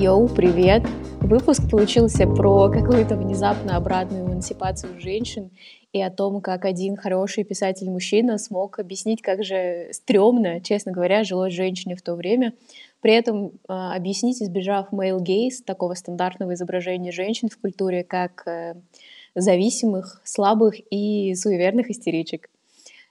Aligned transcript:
Йоу, 0.00 0.28
привет! 0.28 0.82
Выпуск 1.20 1.70
получился 1.70 2.26
про 2.26 2.70
какую-то 2.70 3.16
внезапно 3.16 3.76
обратную 3.76 4.24
эмансипацию 4.24 4.98
женщин 4.98 5.50
и 5.92 6.02
о 6.02 6.10
том, 6.10 6.40
как 6.40 6.64
один 6.64 6.96
хороший 6.96 7.44
писатель-мужчина 7.44 8.38
смог 8.38 8.78
объяснить, 8.78 9.22
как 9.22 9.44
же 9.44 9.88
стрёмно, 9.92 10.60
честно 10.60 10.90
говоря, 10.90 11.22
жилось 11.22 11.52
женщине 11.52 11.94
в 11.94 12.02
то 12.02 12.14
время, 12.14 12.54
при 13.00 13.14
этом 13.14 13.46
э, 13.46 13.50
объяснить, 13.68 14.42
избежав 14.42 14.92
male 14.92 15.18
gaze, 15.18 15.64
такого 15.64 15.94
стандартного 15.94 16.54
изображения 16.54 17.12
женщин 17.12 17.48
в 17.48 17.58
культуре, 17.58 18.04
как 18.04 18.46
э, 18.46 18.74
зависимых, 19.34 20.20
слабых 20.24 20.74
и 20.90 21.34
суеверных 21.34 21.90
истеричек. 21.90 22.50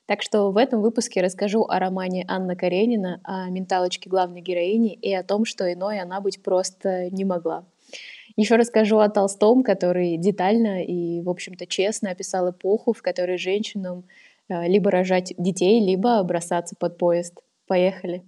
Так 0.05 0.23
что 0.23 0.51
в 0.51 0.57
этом 0.57 0.81
выпуске 0.81 1.21
расскажу 1.21 1.65
о 1.65 1.77
романе 1.77 2.25
Анна 2.27 2.55
Каренина, 2.55 3.21
о 3.23 3.49
менталочке 3.49 4.09
главной 4.09 4.41
героини 4.41 4.93
и 4.93 5.13
о 5.13 5.23
том, 5.23 5.45
что 5.45 5.71
иной 5.71 5.99
она 5.99 6.19
быть 6.19 6.41
просто 6.41 7.09
не 7.11 7.25
могла. 7.25 7.63
Еще 8.35 8.55
расскажу 8.55 8.99
о 8.99 9.09
Толстом, 9.09 9.63
который 9.63 10.17
детально 10.17 10.83
и, 10.83 11.21
в 11.21 11.29
общем-то, 11.29 11.67
честно 11.67 12.11
описал 12.11 12.49
эпоху, 12.49 12.93
в 12.93 13.01
которой 13.01 13.37
женщинам 13.37 14.05
э, 14.47 14.67
либо 14.67 14.89
рожать 14.89 15.33
детей, 15.37 15.79
либо 15.79 16.23
бросаться 16.23 16.75
под 16.75 16.97
поезд. 16.97 17.41
Поехали! 17.67 18.23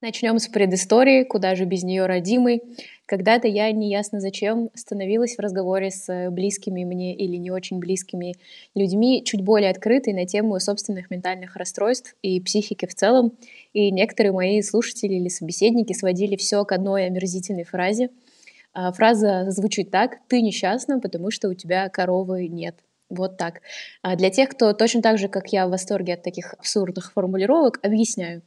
Начнем 0.00 0.38
с 0.38 0.46
предыстории, 0.46 1.24
куда 1.24 1.56
же 1.56 1.64
без 1.64 1.82
нее 1.82 2.06
родимый. 2.06 2.62
Когда-то 3.04 3.48
я 3.48 3.72
неясно 3.72 4.20
зачем 4.20 4.70
становилась 4.74 5.34
в 5.34 5.40
разговоре 5.40 5.90
с 5.90 6.30
близкими 6.30 6.84
мне 6.84 7.16
или 7.16 7.34
не 7.34 7.50
очень 7.50 7.80
близкими 7.80 8.36
людьми 8.76 9.24
чуть 9.24 9.42
более 9.42 9.70
открытой 9.70 10.12
на 10.12 10.24
тему 10.24 10.60
собственных 10.60 11.10
ментальных 11.10 11.56
расстройств 11.56 12.14
и 12.22 12.40
психики 12.40 12.86
в 12.86 12.94
целом. 12.94 13.36
И 13.72 13.90
некоторые 13.90 14.30
мои 14.30 14.62
слушатели 14.62 15.14
или 15.14 15.26
собеседники 15.26 15.92
сводили 15.94 16.36
все 16.36 16.64
к 16.64 16.70
одной 16.70 17.06
омерзительной 17.06 17.64
фразе. 17.64 18.10
А, 18.72 18.92
фраза 18.92 19.50
звучит 19.50 19.90
так 19.90 20.18
«ты 20.28 20.42
несчастна, 20.42 21.00
потому 21.00 21.32
что 21.32 21.48
у 21.48 21.54
тебя 21.54 21.88
коровы 21.88 22.46
нет». 22.46 22.76
Вот 23.10 23.36
так. 23.36 23.62
А 24.02 24.14
для 24.14 24.30
тех, 24.30 24.50
кто 24.50 24.74
точно 24.74 25.02
так 25.02 25.18
же, 25.18 25.26
как 25.26 25.48
я, 25.52 25.66
в 25.66 25.70
восторге 25.70 26.14
от 26.14 26.22
таких 26.22 26.54
абсурдных 26.54 27.12
формулировок, 27.14 27.80
объясняю. 27.82 28.42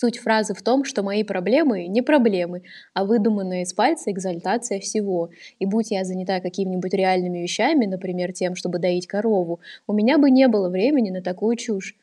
Суть 0.00 0.16
фразы 0.18 0.54
в 0.54 0.62
том, 0.62 0.84
что 0.84 1.02
мои 1.02 1.22
проблемы 1.24 1.86
не 1.86 2.00
проблемы, 2.00 2.62
а 2.94 3.04
выдуманная 3.04 3.64
из 3.64 3.74
пальца 3.74 4.10
экзальтация 4.10 4.80
всего. 4.80 5.28
И 5.58 5.66
будь 5.66 5.90
я 5.90 6.04
занята 6.04 6.40
какими-нибудь 6.40 6.94
реальными 6.94 7.40
вещами, 7.40 7.84
например, 7.84 8.32
тем, 8.32 8.54
чтобы 8.54 8.78
доить 8.78 9.06
корову, 9.06 9.60
у 9.86 9.92
меня 9.92 10.16
бы 10.16 10.30
не 10.30 10.48
было 10.48 10.70
времени 10.70 11.10
на 11.10 11.20
такую 11.20 11.56
чушь. 11.56 11.96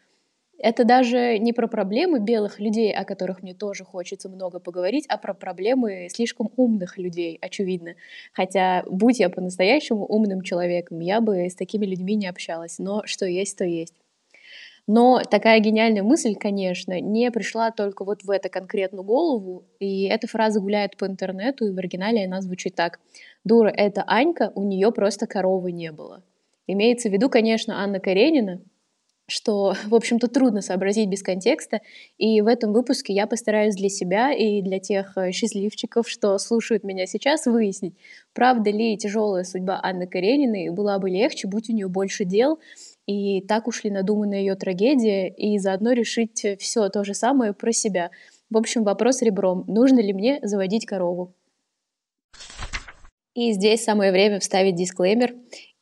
Это 0.59 0.85
даже 0.85 1.39
не 1.39 1.53
про 1.53 1.67
проблемы 1.67 2.19
белых 2.19 2.59
людей, 2.59 2.93
о 2.93 3.05
которых 3.05 3.43
мне 3.43 3.55
тоже 3.55 3.83
хочется 3.85 4.29
много 4.29 4.59
поговорить, 4.59 5.05
а 5.09 5.17
про 5.17 5.33
проблемы 5.33 6.07
слишком 6.11 6.51
умных 6.57 6.97
людей, 6.99 7.37
очевидно. 7.41 7.95
Хотя, 8.33 8.83
будь 8.89 9.19
я 9.19 9.29
по-настоящему 9.29 10.05
умным 10.05 10.41
человеком, 10.43 10.99
я 10.99 11.21
бы 11.21 11.49
с 11.49 11.55
такими 11.55 11.85
людьми 11.85 12.15
не 12.15 12.27
общалась. 12.27 12.79
Но 12.79 13.03
что 13.05 13.25
есть, 13.25 13.57
то 13.57 13.65
есть. 13.65 13.93
Но 14.87 15.21
такая 15.29 15.59
гениальная 15.59 16.01
мысль, 16.01 16.35
конечно, 16.35 16.99
не 17.01 17.29
пришла 17.29 17.71
только 17.71 18.05
вот 18.05 18.23
в 18.23 18.29
эту 18.29 18.49
конкретную 18.49 19.03
голову, 19.03 19.65
и 19.79 20.05
эта 20.05 20.27
фраза 20.27 20.61
гуляет 20.61 20.95
по 20.95 21.05
интернету, 21.05 21.67
и 21.67 21.73
в 21.73 21.77
оригинале 21.77 22.25
она 22.25 22.41
звучит 22.41 22.75
так. 22.75 22.99
«Дура, 23.43 23.67
это 23.67 24.03
Анька, 24.07 24.51
у 24.55 24.63
нее 24.63 24.91
просто 24.93 25.27
коровы 25.27 25.73
не 25.73 25.91
было». 25.91 26.23
Имеется 26.67 27.09
в 27.09 27.13
виду, 27.13 27.29
конечно, 27.29 27.81
Анна 27.81 27.99
Каренина, 27.99 28.61
что, 29.29 29.73
в 29.85 29.93
общем-то, 29.93 30.27
трудно 30.27 30.61
сообразить 30.61 31.09
без 31.09 31.21
контекста. 31.21 31.81
И 32.17 32.41
в 32.41 32.47
этом 32.47 32.71
выпуске 32.71 33.13
я 33.13 33.27
постараюсь 33.27 33.75
для 33.75 33.89
себя 33.89 34.31
и 34.31 34.61
для 34.61 34.79
тех 34.79 35.17
э, 35.17 35.31
счастливчиков, 35.31 36.07
что 36.07 36.37
слушают 36.37 36.83
меня 36.85 37.05
сейчас, 37.05 37.45
выяснить, 37.45 37.95
правда 38.33 38.69
ли 38.69 38.97
тяжелая 38.97 39.43
судьба 39.43 39.79
Анны 39.83 40.07
Карениной 40.07 40.69
была 40.69 40.97
бы 40.99 41.09
легче, 41.09 41.47
будь 41.47 41.69
у 41.69 41.73
нее 41.73 41.89
больше 41.89 42.23
дел, 42.23 42.59
и 43.07 43.41
так 43.41 43.67
ушли 43.67 43.89
надуманная 43.89 44.39
ее 44.39 44.55
трагедия, 44.55 45.29
и 45.29 45.57
заодно 45.57 45.93
решить 45.93 46.45
все 46.59 46.89
то 46.89 47.03
же 47.03 47.13
самое 47.13 47.53
про 47.53 47.71
себя. 47.71 48.11
В 48.49 48.57
общем, 48.57 48.83
вопрос 48.83 49.21
ребром. 49.21 49.63
Нужно 49.67 49.99
ли 49.99 50.13
мне 50.13 50.39
заводить 50.43 50.85
корову? 50.85 51.33
И 53.33 53.53
здесь 53.53 53.83
самое 53.83 54.11
время 54.11 54.39
вставить 54.39 54.75
дисклеймер 54.75 55.35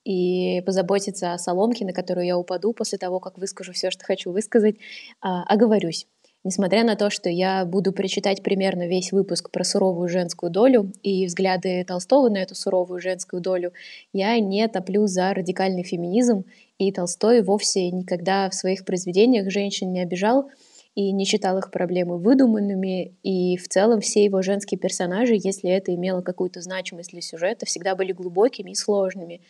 и 0.04 0.62
позаботиться 0.66 1.34
о 1.34 1.38
соломке, 1.38 1.84
на 1.84 1.94
которую 1.94 2.28
я 2.28 2.38
упаду 2.38 2.74
после 2.74 2.98
того, 2.98 3.20
как 3.20 3.38
выскажу 3.38 3.74
все, 3.74 3.90
что 3.90 4.06
хочу 4.06 4.32
высказать, 4.32 4.76
а, 5.20 5.44
оговорюсь. 5.44 6.08
Несмотря 6.46 6.84
на 6.84 6.96
то, 6.96 7.10
что 7.10 7.28
я 7.28 7.66
буду 7.66 7.92
прочитать 7.92 8.44
примерно 8.44 8.86
весь 8.88 9.12
выпуск 9.12 9.50
про 9.50 9.64
суровую 9.64 10.08
женскую 10.08 10.52
долю 10.52 10.92
и 11.02 11.26
взгляды 11.26 11.84
Толстого 11.84 12.30
на 12.30 12.38
эту 12.38 12.54
суровую 12.54 13.02
женскую 13.02 13.42
долю, 13.42 13.74
я 14.14 14.38
не 14.38 14.68
топлю 14.68 15.08
за 15.08 15.34
радикальный 15.34 15.82
феминизм, 15.82 16.46
и 16.78 16.92
Толстой 16.92 17.42
вовсе 17.42 17.90
никогда 17.90 18.48
в 18.48 18.54
своих 18.54 18.86
произведениях 18.86 19.50
женщин 19.50 19.92
не 19.92 20.02
обижал 20.02 20.52
и 20.94 21.12
не 21.12 21.26
считал 21.26 21.58
их 21.58 21.72
проблемы 21.72 22.20
выдуманными, 22.20 23.16
и 23.24 23.58
в 23.58 23.68
целом 23.68 24.00
все 24.00 24.24
его 24.24 24.44
женские 24.44 24.78
персонажи, 24.78 25.34
если 25.34 25.72
это 25.72 25.96
имело 25.96 26.22
какую-то 26.22 26.62
значимость 26.62 27.10
для 27.10 27.22
сюжета, 27.22 27.66
всегда 27.66 27.96
были 27.96 28.12
глубокими 28.12 28.70
и 28.70 28.76
сложными, 28.76 29.42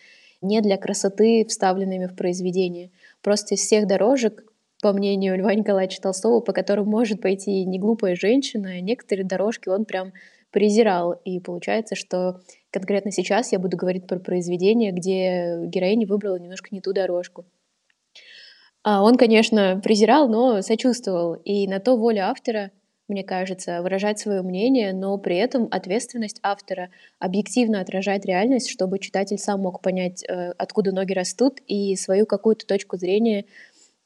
не 0.41 0.61
для 0.61 0.78
красоты, 0.78 1.45
вставленными 1.45 2.05
в 2.05 2.16
произведение. 2.16 2.89
Просто 3.22 3.55
из 3.55 3.59
всех 3.59 3.85
дорожек 3.85 4.45
по 4.85 4.94
мнению 4.94 5.35
Льва 5.35 5.56
Николаевича 5.56 6.00
Толстого, 6.00 6.41
по 6.41 6.53
которым 6.53 6.88
может 6.88 7.19
пойти 7.19 7.66
не 7.66 7.79
глупая 7.79 8.16
женщина, 8.16 8.79
некоторые 8.81 9.25
дорожки 9.25 9.68
он 9.68 9.84
прям 9.84 10.13
презирал. 10.51 11.13
И 11.25 11.40
получается, 11.40 11.96
что 11.96 12.41
конкретно 12.69 13.12
сейчас 13.12 13.51
я 13.51 13.57
буду 13.57 13.78
говорить 13.78 14.06
про 14.06 14.19
произведение, 14.19 14.91
где 14.91 15.57
героиня 15.66 16.06
выбрала 16.06 16.35
немножко 16.35 16.68
не 16.69 16.81
ту 16.81 16.94
дорожку. 16.94 17.46
А 18.84 19.01
он, 19.01 19.18
конечно, 19.18 19.81
презирал, 19.84 20.29
но 20.29 20.62
сочувствовал. 20.62 21.34
И 21.34 21.67
на 21.67 21.79
то 21.79 21.97
воля 21.97 22.29
автора, 22.29 22.69
мне 23.07 23.23
кажется, 23.23 23.81
выражать 23.81 24.19
свое 24.19 24.44
мнение, 24.44 24.94
но 24.94 25.17
при 25.17 25.38
этом 25.38 25.67
ответственность 25.72 26.40
автора 26.44 26.90
объективно 27.17 27.81
отражать 27.81 28.23
реальность, 28.23 28.69
чтобы 28.69 29.00
читатель 29.00 29.40
сам 29.40 29.62
мог 29.62 29.81
понять, 29.81 30.23
э, 30.29 30.52
откуда 30.59 30.91
ноги 30.91 31.13
растут, 31.13 31.59
и 31.66 31.96
свою 31.96 32.28
какую-то 32.28 32.67
точку 32.67 32.97
зрения 32.97 33.46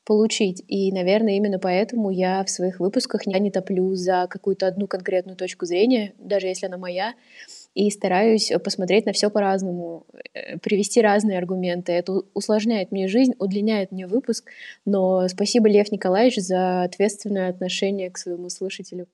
получить. 0.09 0.63
И, 0.67 0.91
наверное, 0.91 1.33
именно 1.33 1.59
поэтому 1.59 2.09
я 2.09 2.43
в 2.43 2.49
своих 2.49 2.79
выпусках 2.79 3.27
я 3.27 3.37
не 3.37 3.51
топлю 3.51 3.93
за 3.93 4.25
какую-то 4.27 4.65
одну 4.65 4.87
конкретную 4.87 5.37
точку 5.37 5.67
зрения, 5.67 6.13
даже 6.17 6.47
если 6.47 6.65
она 6.65 6.79
моя, 6.79 7.13
и 7.75 7.91
стараюсь 7.91 8.51
посмотреть 8.63 9.05
на 9.05 9.11
все 9.11 9.29
по-разному, 9.29 10.07
э, 10.33 10.57
привести 10.57 10.99
разные 10.99 11.37
аргументы. 11.37 11.91
Это 11.91 12.23
усложняет 12.33 12.91
мне 12.91 13.07
жизнь, 13.07 13.33
удлиняет 13.37 13.91
мне 13.91 14.07
выпуск, 14.07 14.45
но 14.83 15.27
спасибо, 15.27 15.69
Лев 15.69 15.91
Николаевич, 15.91 16.37
за 16.37 16.81
ответственное 16.81 17.47
отношение 17.47 18.09
к 18.09 18.17
своему 18.17 18.49
слушателю. 18.49 19.05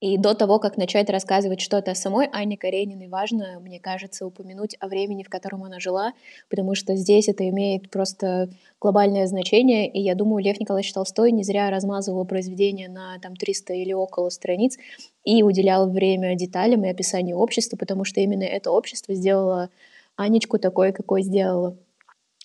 И 0.00 0.16
до 0.16 0.34
того, 0.34 0.60
как 0.60 0.76
начать 0.76 1.10
рассказывать 1.10 1.60
что-то 1.60 1.90
о 1.90 1.94
самой 1.96 2.28
Анне 2.28 2.56
Карениной, 2.56 3.08
важно, 3.08 3.58
мне 3.60 3.80
кажется, 3.80 4.26
упомянуть 4.26 4.76
о 4.78 4.86
времени, 4.86 5.24
в 5.24 5.28
котором 5.28 5.64
она 5.64 5.80
жила, 5.80 6.12
потому 6.48 6.76
что 6.76 6.94
здесь 6.94 7.28
это 7.28 7.48
имеет 7.48 7.90
просто 7.90 8.48
глобальное 8.80 9.26
значение, 9.26 9.90
и 9.90 10.00
я 10.00 10.14
думаю, 10.14 10.44
Лев 10.44 10.60
Николаевич 10.60 10.92
Толстой 10.92 11.32
не 11.32 11.42
зря 11.42 11.68
размазывал 11.70 12.24
произведение 12.24 12.88
на 12.88 13.18
там 13.18 13.34
300 13.34 13.74
или 13.74 13.92
около 13.92 14.28
страниц 14.28 14.78
и 15.24 15.42
уделял 15.42 15.90
время 15.90 16.36
деталям 16.36 16.84
и 16.84 16.88
описанию 16.88 17.36
общества, 17.36 17.76
потому 17.76 18.04
что 18.04 18.20
именно 18.20 18.44
это 18.44 18.70
общество 18.70 19.16
сделало 19.16 19.68
Анечку 20.14 20.60
такой, 20.60 20.92
какой 20.92 21.22
сделало. 21.22 21.76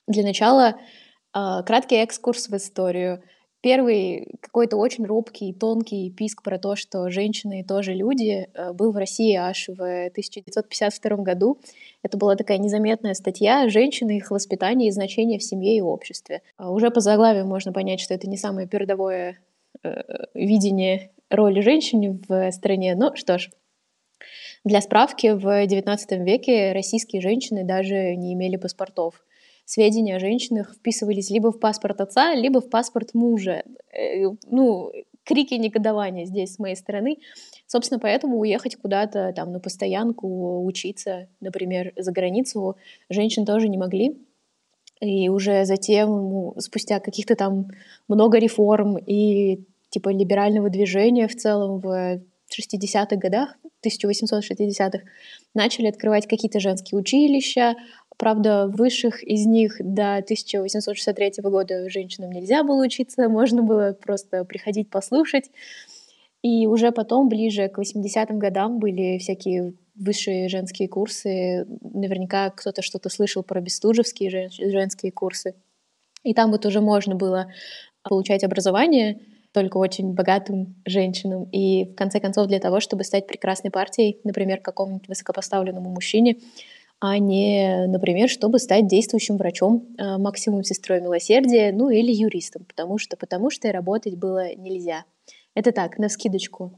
Для 0.08 0.24
начала 0.24 0.78
а, 1.34 1.62
краткий 1.62 1.98
экскурс 1.98 2.50
в 2.50 2.56
историю— 2.56 3.22
Первый 3.64 4.28
какой-то 4.42 4.76
очень 4.76 5.06
робкий, 5.06 5.54
тонкий 5.54 6.10
писк 6.10 6.44
про 6.44 6.60
то, 6.60 6.76
что 6.76 7.10
женщины 7.10 7.64
тоже 7.66 7.94
люди, 7.94 8.50
э, 8.54 8.74
был 8.74 8.92
в 8.92 8.98
России 8.98 9.34
аж 9.36 9.70
в 9.70 10.10
1952 10.10 11.24
году. 11.24 11.58
Это 12.02 12.18
была 12.18 12.36
такая 12.36 12.58
незаметная 12.58 13.14
статья 13.14 13.70
«Женщины, 13.70 14.18
их 14.18 14.32
воспитание 14.32 14.90
и 14.90 14.92
значение 14.92 15.40
в 15.40 15.44
семье 15.44 15.78
и 15.78 15.82
обществе». 15.82 16.42
А 16.58 16.72
уже 16.72 16.92
по 16.92 17.00
заглавию 17.00 17.46
можно 17.46 17.72
понять, 17.72 18.02
что 18.02 18.14
это 18.14 18.30
не 18.30 18.36
самое 18.36 18.68
передовое 18.68 19.40
э, 19.82 20.02
видение 20.34 21.12
роли 21.30 21.62
женщины 21.62 22.20
в 22.28 22.52
стране. 22.52 22.96
Но 22.96 23.16
что 23.16 23.38
ж, 23.38 23.50
для 24.66 24.82
справки, 24.82 25.28
в 25.28 25.66
XIX 25.66 25.98
веке 26.22 26.74
российские 26.74 27.22
женщины 27.22 27.64
даже 27.64 28.18
не 28.18 28.34
имели 28.34 28.58
паспортов 28.58 29.24
сведения 29.66 30.16
о 30.16 30.20
женщинах 30.20 30.74
вписывались 30.76 31.30
либо 31.30 31.52
в 31.52 31.60
паспорт 31.60 32.02
отца, 32.02 32.36
либо 32.36 32.62
в 32.62 32.70
паспорт 32.70 33.14
мужа. 33.14 33.64
Э, 33.92 34.30
ну, 34.50 34.92
крики 35.24 35.54
негодования 35.56 36.26
здесь 36.26 36.56
с 36.56 36.60
моей 36.60 36.76
стороны. 36.76 37.18
Собственно, 37.66 38.00
поэтому 38.00 38.40
уехать 38.40 38.76
куда-то 38.76 39.34
там 39.36 39.52
на 39.52 39.60
постоянку, 39.60 40.66
учиться, 40.66 41.28
например, 41.40 41.94
за 41.98 42.12
границу, 42.12 42.76
женщин 43.10 43.46
тоже 43.46 43.70
не 43.70 43.78
могли. 43.78 44.18
И 45.00 45.28
уже 45.30 45.66
затем, 45.66 46.54
спустя 46.60 47.00
каких-то 47.00 47.36
там 47.36 47.68
много 48.08 48.38
реформ 48.38 48.98
и 48.98 49.66
типа 49.90 50.10
либерального 50.10 50.70
движения 50.70 51.28
в 51.28 51.36
целом 51.36 51.80
в 51.80 52.22
60-х 52.52 53.16
годах, 53.18 53.58
1860-х, 53.86 55.00
начали 55.54 55.88
открывать 55.88 56.28
какие-то 56.28 56.60
женские 56.60 57.00
училища. 57.00 57.76
Правда, 58.18 58.68
высших 58.68 59.24
из 59.24 59.46
них 59.46 59.78
до 59.80 60.18
1863 60.18 61.34
года 61.44 61.90
женщинам 61.90 62.32
нельзя 62.32 62.64
было 62.64 62.84
учиться, 62.84 63.28
можно 63.30 63.64
было 63.64 63.94
просто 64.00 64.46
приходить 64.46 64.90
послушать. 64.90 65.50
И 66.42 66.68
уже 66.68 66.92
потом, 66.92 67.30
ближе 67.30 67.70
к 67.70 67.80
80-м 67.80 68.38
годам, 68.38 68.80
были 68.80 69.18
всякие 69.18 69.74
высшие 69.96 70.50
женские 70.50 70.90
курсы. 70.90 71.66
Наверняка 71.82 72.50
кто-то 72.50 72.82
что-то 72.82 73.10
слышал 73.10 73.44
про 73.44 73.62
бестужевские 73.62 74.30
жен- 74.30 74.50
женские 74.52 75.12
курсы. 75.12 75.56
И 76.24 76.34
там 76.34 76.52
вот 76.52 76.66
уже 76.66 76.82
можно 76.82 77.16
было 77.16 77.48
получать 78.04 78.44
образование 78.44 79.22
только 79.54 79.78
очень 79.78 80.14
богатым 80.14 80.76
женщинам. 80.86 81.44
И 81.52 81.86
в 81.86 81.96
конце 81.96 82.20
концов 82.20 82.48
для 82.48 82.60
того, 82.60 82.80
чтобы 82.80 83.04
стать 83.04 83.28
прекрасной 83.28 83.72
партией, 83.72 84.20
например, 84.24 84.60
какому-нибудь 84.60 85.08
высокопоставленному 85.08 85.90
мужчине, 85.90 86.38
а 87.06 87.18
не, 87.18 87.86
например, 87.88 88.30
чтобы 88.30 88.60
стать 88.60 88.88
действующим 88.88 89.36
врачом, 89.36 89.94
э, 89.98 90.18
максимум 90.18 90.64
сестрой 90.64 91.02
милосердия, 91.02 91.74
ну 91.74 91.90
или 91.90 92.14
юристом, 92.14 92.64
потому 92.64 92.98
что, 92.98 93.18
потому 93.18 93.50
что 93.50 93.70
работать 93.74 94.16
было 94.16 94.56
нельзя. 94.56 95.04
Это 95.54 95.74
так, 95.74 95.98
на 95.98 96.08
скидочку. 96.08 96.72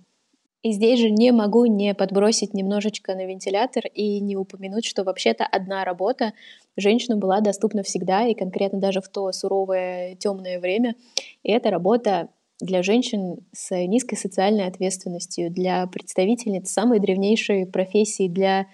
И 0.64 0.72
здесь 0.72 1.00
же 1.00 1.12
не 1.12 1.32
могу 1.32 1.68
не 1.68 1.94
подбросить 1.94 2.56
немножечко 2.56 3.14
на 3.14 3.28
вентилятор 3.28 3.84
и 3.94 4.20
не 4.20 4.36
упомянуть, 4.36 4.86
что 4.86 5.04
вообще-то 5.04 5.46
одна 5.46 5.86
работа 5.86 6.34
женщинам 6.76 7.20
была 7.20 7.40
доступна 7.40 7.84
всегда, 7.84 8.26
и 8.26 8.34
конкретно 8.34 8.80
даже 8.80 9.02
в 9.02 9.10
то 9.10 9.32
суровое 9.32 10.16
темное 10.16 10.60
время. 10.60 10.96
И 11.44 11.52
это 11.52 11.70
работа 11.70 12.30
для 12.60 12.82
женщин 12.82 13.46
с 13.52 13.76
низкой 13.76 14.16
социальной 14.16 14.66
ответственностью, 14.66 15.52
для 15.52 15.86
представительниц 15.86 16.72
самой 16.72 17.00
древнейшей 17.00 17.68
профессии, 17.68 18.28
для 18.28 18.66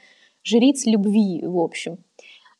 жриц 0.44 0.86
любви, 0.86 1.44
в 1.46 1.58
общем. 1.58 1.98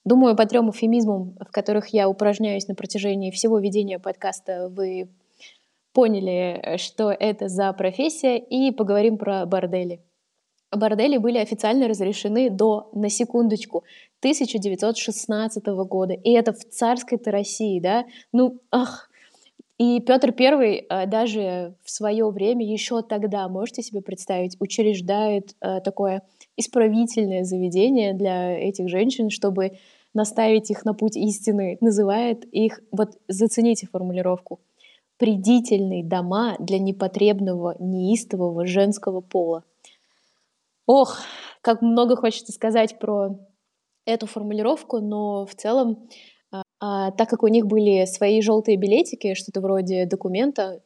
Думаю, 0.04 0.36
по 0.36 0.46
трем 0.46 0.72
эфемизмам, 0.72 1.36
в 1.40 1.52
которых 1.52 1.90
я 1.90 2.10
упражняюсь 2.10 2.68
на 2.68 2.76
протяжении 2.76 3.32
всего 3.32 3.60
ведения 3.60 4.00
подкаста, 4.00 4.70
вы 4.70 5.10
поняли, 5.94 6.78
что 6.78 7.12
это 7.12 7.48
за 7.48 7.72
профессия, 7.74 8.38
и 8.38 8.72
поговорим 8.72 9.18
про 9.18 9.46
бордели. 9.46 10.02
Бордели 10.72 11.18
были 11.18 11.38
официально 11.38 11.88
разрешены 11.88 12.50
до, 12.50 12.90
на 12.94 13.10
секундочку, 13.10 13.84
1916 14.20 15.66
года. 15.66 16.14
И 16.14 16.32
это 16.32 16.54
в 16.54 16.60
царской-то 16.60 17.30
России, 17.30 17.80
да? 17.80 18.06
Ну, 18.32 18.60
ах, 18.72 19.10
и 19.82 20.00
Петр 20.00 20.34
I 20.38 20.86
э, 20.88 21.08
даже 21.08 21.76
в 21.84 21.90
свое 21.90 22.30
время, 22.30 22.64
еще 22.64 23.02
тогда, 23.02 23.50
можете 23.50 23.82
себе 23.82 24.02
представить, 24.02 24.56
учреждает 24.60 25.56
э, 25.60 25.82
такое 25.82 26.22
исправительное 26.62 27.44
заведение 27.44 28.14
для 28.14 28.58
этих 28.58 28.88
женщин, 28.88 29.30
чтобы 29.30 29.78
наставить 30.14 30.72
их 30.72 30.86
на 30.86 30.94
путь 30.94 31.18
истины, 31.18 31.78
называет 31.82 32.46
их, 32.46 32.80
вот 32.92 33.18
зацените 33.28 33.88
формулировку, 33.88 34.62
«придительные 35.18 36.04
дома 36.04 36.56
для 36.60 36.80
непотребного, 36.80 37.76
неистового 37.80 38.66
женского 38.66 39.20
пола». 39.20 39.64
Ох, 40.88 41.20
как 41.62 41.82
много 41.82 42.16
хочется 42.16 42.52
сказать 42.52 42.98
про 43.00 43.38
эту 44.06 44.26
формулировку, 44.26 45.00
но 45.00 45.46
в 45.46 45.56
целом 45.56 46.08
а, 46.82 47.12
так 47.12 47.30
как 47.30 47.44
у 47.44 47.48
них 47.48 47.68
были 47.68 48.06
свои 48.06 48.42
желтые 48.42 48.76
билетики, 48.76 49.36
что-то 49.36 49.62
вроде 49.62 50.06
документа, 50.06 50.82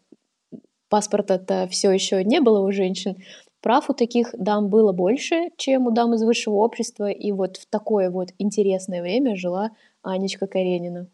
паспорта-то 0.90 1.68
все 1.72 1.90
еще 1.92 2.24
не 2.24 2.42
было 2.42 2.60
у 2.60 2.72
женщин, 2.72 3.16
прав 3.66 3.90
у 3.90 3.94
таких 3.94 4.30
дам 4.38 4.70
было 4.70 4.92
больше, 4.92 5.50
чем 5.58 5.88
у 5.88 5.92
дам 5.92 6.14
из 6.14 6.22
высшего 6.22 6.54
общества, 6.54 7.10
и 7.10 7.32
вот 7.32 7.58
в 7.58 7.66
такое 7.68 8.12
вот 8.12 8.30
интересное 8.38 9.02
время 9.02 9.36
жила 9.36 9.72
Анечка 10.04 10.46
Каренина. 10.46 11.08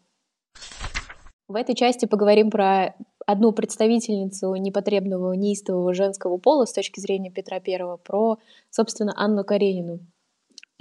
В 1.48 1.54
этой 1.54 1.74
части 1.74 2.04
поговорим 2.04 2.50
про 2.50 2.94
одну 3.24 3.52
представительницу 3.52 4.54
непотребного, 4.56 5.32
неистового 5.32 5.94
женского 5.94 6.36
пола 6.36 6.66
с 6.66 6.74
точки 6.74 7.00
зрения 7.00 7.30
Петра 7.30 7.58
Первого, 7.58 7.96
про, 7.96 8.36
собственно, 8.68 9.14
Анну 9.16 9.44
Каренину. 9.44 10.00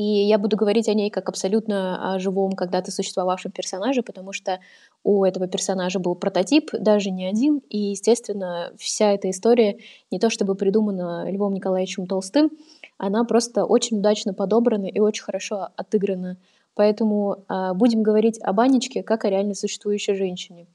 И 0.01 0.03
я 0.03 0.39
буду 0.39 0.57
говорить 0.57 0.89
о 0.89 0.95
ней 0.95 1.11
как 1.11 1.29
абсолютно 1.29 2.15
о 2.15 2.17
живом, 2.17 2.53
когда-то 2.53 2.89
существовавшем 2.91 3.51
персонаже, 3.51 4.01
потому 4.01 4.33
что 4.33 4.59
у 5.03 5.23
этого 5.23 5.47
персонажа 5.47 5.99
был 5.99 6.15
прототип, 6.15 6.71
даже 6.71 7.11
не 7.11 7.27
один, 7.27 7.61
и, 7.69 7.77
естественно, 7.77 8.73
вся 8.79 9.11
эта 9.11 9.29
история 9.29 9.77
не 10.09 10.17
то 10.17 10.31
чтобы 10.31 10.55
придумана 10.55 11.29
Львом 11.29 11.53
Николаевичем 11.53 12.07
Толстым, 12.07 12.49
она 12.97 13.23
просто 13.25 13.63
очень 13.63 13.99
удачно 13.99 14.33
подобрана 14.33 14.87
и 14.87 14.99
очень 14.99 15.23
хорошо 15.23 15.67
отыграна. 15.75 16.37
Поэтому 16.73 17.45
э, 17.47 17.73
будем 17.75 18.01
говорить 18.01 18.39
об 18.41 18.59
Анечке 18.59 19.03
как 19.03 19.23
о 19.23 19.29
реально 19.29 19.53
существующей 19.53 20.15
женщине. 20.15 20.65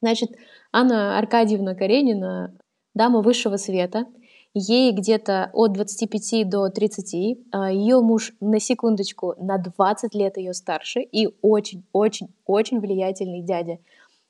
Значит, 0.00 0.30
Анна 0.72 1.18
Аркадьевна 1.18 1.74
Каренина, 1.74 2.54
дама 2.94 3.20
высшего 3.20 3.56
света— 3.58 4.06
Ей 4.60 4.90
где-то 4.90 5.50
от 5.52 5.72
25 5.72 6.48
до 6.48 6.68
30. 6.68 7.38
А, 7.52 7.70
ее 7.70 8.00
муж, 8.00 8.32
на 8.40 8.58
секундочку, 8.58 9.34
на 9.38 9.56
20 9.56 10.16
лет 10.16 10.36
ее 10.36 10.52
старше 10.52 11.00
и 11.00 11.28
очень-очень-очень 11.42 12.80
влиятельный 12.80 13.40
дядя. 13.40 13.78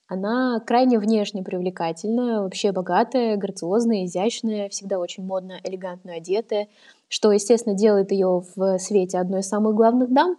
Она 0.07 0.61
крайне 0.67 0.99
внешне 0.99 1.43
привлекательная, 1.43 2.43
вообще 2.43 2.73
богатая, 2.73 3.39
грациозная, 3.39 4.05
изящная, 4.05 4.69
всегда 4.69 4.99
очень 4.99 5.25
модно, 5.25 5.61
элегантно 5.65 6.13
одетая, 6.13 6.69
что, 7.09 7.33
естественно, 7.33 7.75
делает 7.75 8.13
ее 8.13 8.43
в 8.55 8.79
свете 8.79 9.19
одной 9.19 9.41
из 9.41 9.49
самых 9.49 9.75
главных 9.75 10.13
дам, 10.13 10.37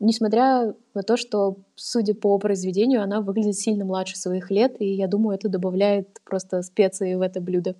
несмотря 0.00 0.74
на 0.92 1.02
то, 1.02 1.16
что, 1.16 1.56
судя 1.76 2.14
по 2.14 2.36
произведению, 2.36 3.02
она 3.02 3.22
выглядит 3.22 3.56
сильно 3.56 3.86
младше 3.86 4.18
своих 4.18 4.50
лет, 4.50 4.76
и 4.80 4.86
я 4.86 5.06
думаю, 5.06 5.36
это 5.36 5.48
добавляет 5.48 6.20
просто 6.24 6.60
специи 6.60 7.14
в 7.14 7.22
это 7.22 7.40
блюдо. 7.40 7.74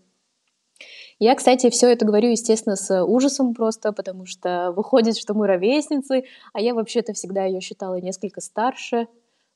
Я, 1.18 1.34
кстати, 1.34 1.70
все 1.70 1.92
это 1.92 2.04
говорю, 2.04 2.30
естественно, 2.30 2.76
с 2.76 3.04
ужасом 3.04 3.54
просто, 3.54 3.92
потому 3.92 4.26
что 4.26 4.72
выходит, 4.72 5.16
что 5.16 5.34
мы 5.34 5.46
ровесницы, 5.46 6.24
а 6.52 6.60
я 6.60 6.74
вообще-то 6.74 7.12
всегда 7.12 7.44
ее 7.44 7.60
считала 7.60 8.00
несколько 8.00 8.40
старше. 8.40 9.06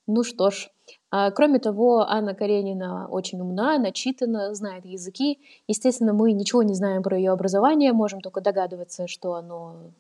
Ну 0.07 0.25
что 0.25 0.51
ж, 0.51 0.71
а, 1.11 1.31
кроме 1.31 1.59
того, 1.59 2.01
Анна 2.01 2.35
Каренина 2.35 3.09
очень 3.11 3.41
умна, 3.41 3.79
начитана, 3.79 4.55
знает 4.55 4.87
языки. 4.87 5.39
Естественно, 5.67 6.13
мы 6.13 6.33
ничего 6.33 6.63
не 6.63 6.75
знаем 6.75 7.03
про 7.03 7.17
ее 7.17 7.33
образование, 7.33 7.93
можем 7.93 8.21
только 8.21 8.41
догадываться, 8.41 9.07
что 9.07 9.35
оно 9.35 9.93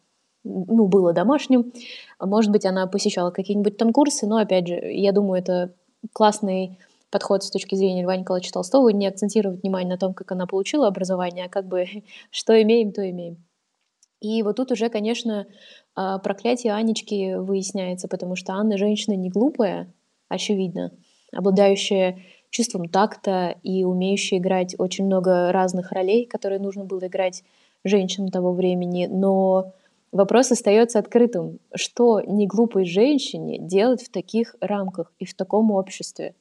ну, 0.44 0.86
было 0.86 1.12
домашним. 1.12 1.72
Может 2.20 2.50
быть, 2.52 2.64
она 2.64 2.86
посещала 2.86 3.30
какие-нибудь 3.30 3.76
там 3.76 3.92
курсы, 3.92 4.26
но, 4.26 4.38
опять 4.38 4.66
же, 4.66 4.74
я 4.74 5.12
думаю, 5.12 5.40
это 5.40 5.74
классный 6.12 6.78
подход 7.10 7.42
с 7.42 7.50
точки 7.50 7.74
зрения 7.74 8.02
Льва 8.02 8.16
Николаевича 8.16 8.52
Толстого, 8.52 8.88
не 8.90 9.06
акцентировать 9.06 9.62
внимание 9.62 9.90
на 9.90 9.98
том, 9.98 10.14
как 10.14 10.32
она 10.32 10.46
получила 10.46 10.86
образование, 10.86 11.46
а 11.46 11.48
как 11.48 11.66
бы 11.66 11.86
что 12.30 12.60
имеем, 12.60 12.92
то 12.92 13.08
имеем. 13.08 13.44
И 14.20 14.42
вот 14.42 14.56
тут 14.56 14.72
уже, 14.72 14.88
конечно, 14.88 15.46
а, 15.94 16.18
проклятие 16.18 16.72
Анечки 16.72 17.36
выясняется, 17.36 18.08
потому 18.08 18.34
что 18.34 18.52
Анна 18.54 18.76
женщина 18.76 19.14
не 19.14 19.30
глупая, 19.30 19.92
очевидно, 20.28 20.92
обладающая 21.32 22.18
чувством 22.50 22.88
такта 22.88 23.56
и 23.62 23.84
умеющая 23.84 24.38
играть 24.38 24.74
очень 24.78 25.04
много 25.04 25.52
разных 25.52 25.92
ролей, 25.92 26.26
которые 26.26 26.58
нужно 26.58 26.84
было 26.84 27.06
играть 27.06 27.44
женщинам 27.84 28.30
того 28.30 28.52
времени, 28.52 29.06
но 29.06 29.72
вопрос 30.10 30.50
остается 30.50 30.98
открытым. 30.98 31.60
Что 31.74 32.20
не 32.20 32.46
глупой 32.46 32.84
женщине 32.84 33.58
делать 33.58 34.02
в 34.02 34.10
таких 34.10 34.56
рамках 34.60 35.12
и 35.18 35.24
в 35.24 35.34
таком 35.34 35.70
обществе? 35.70 36.34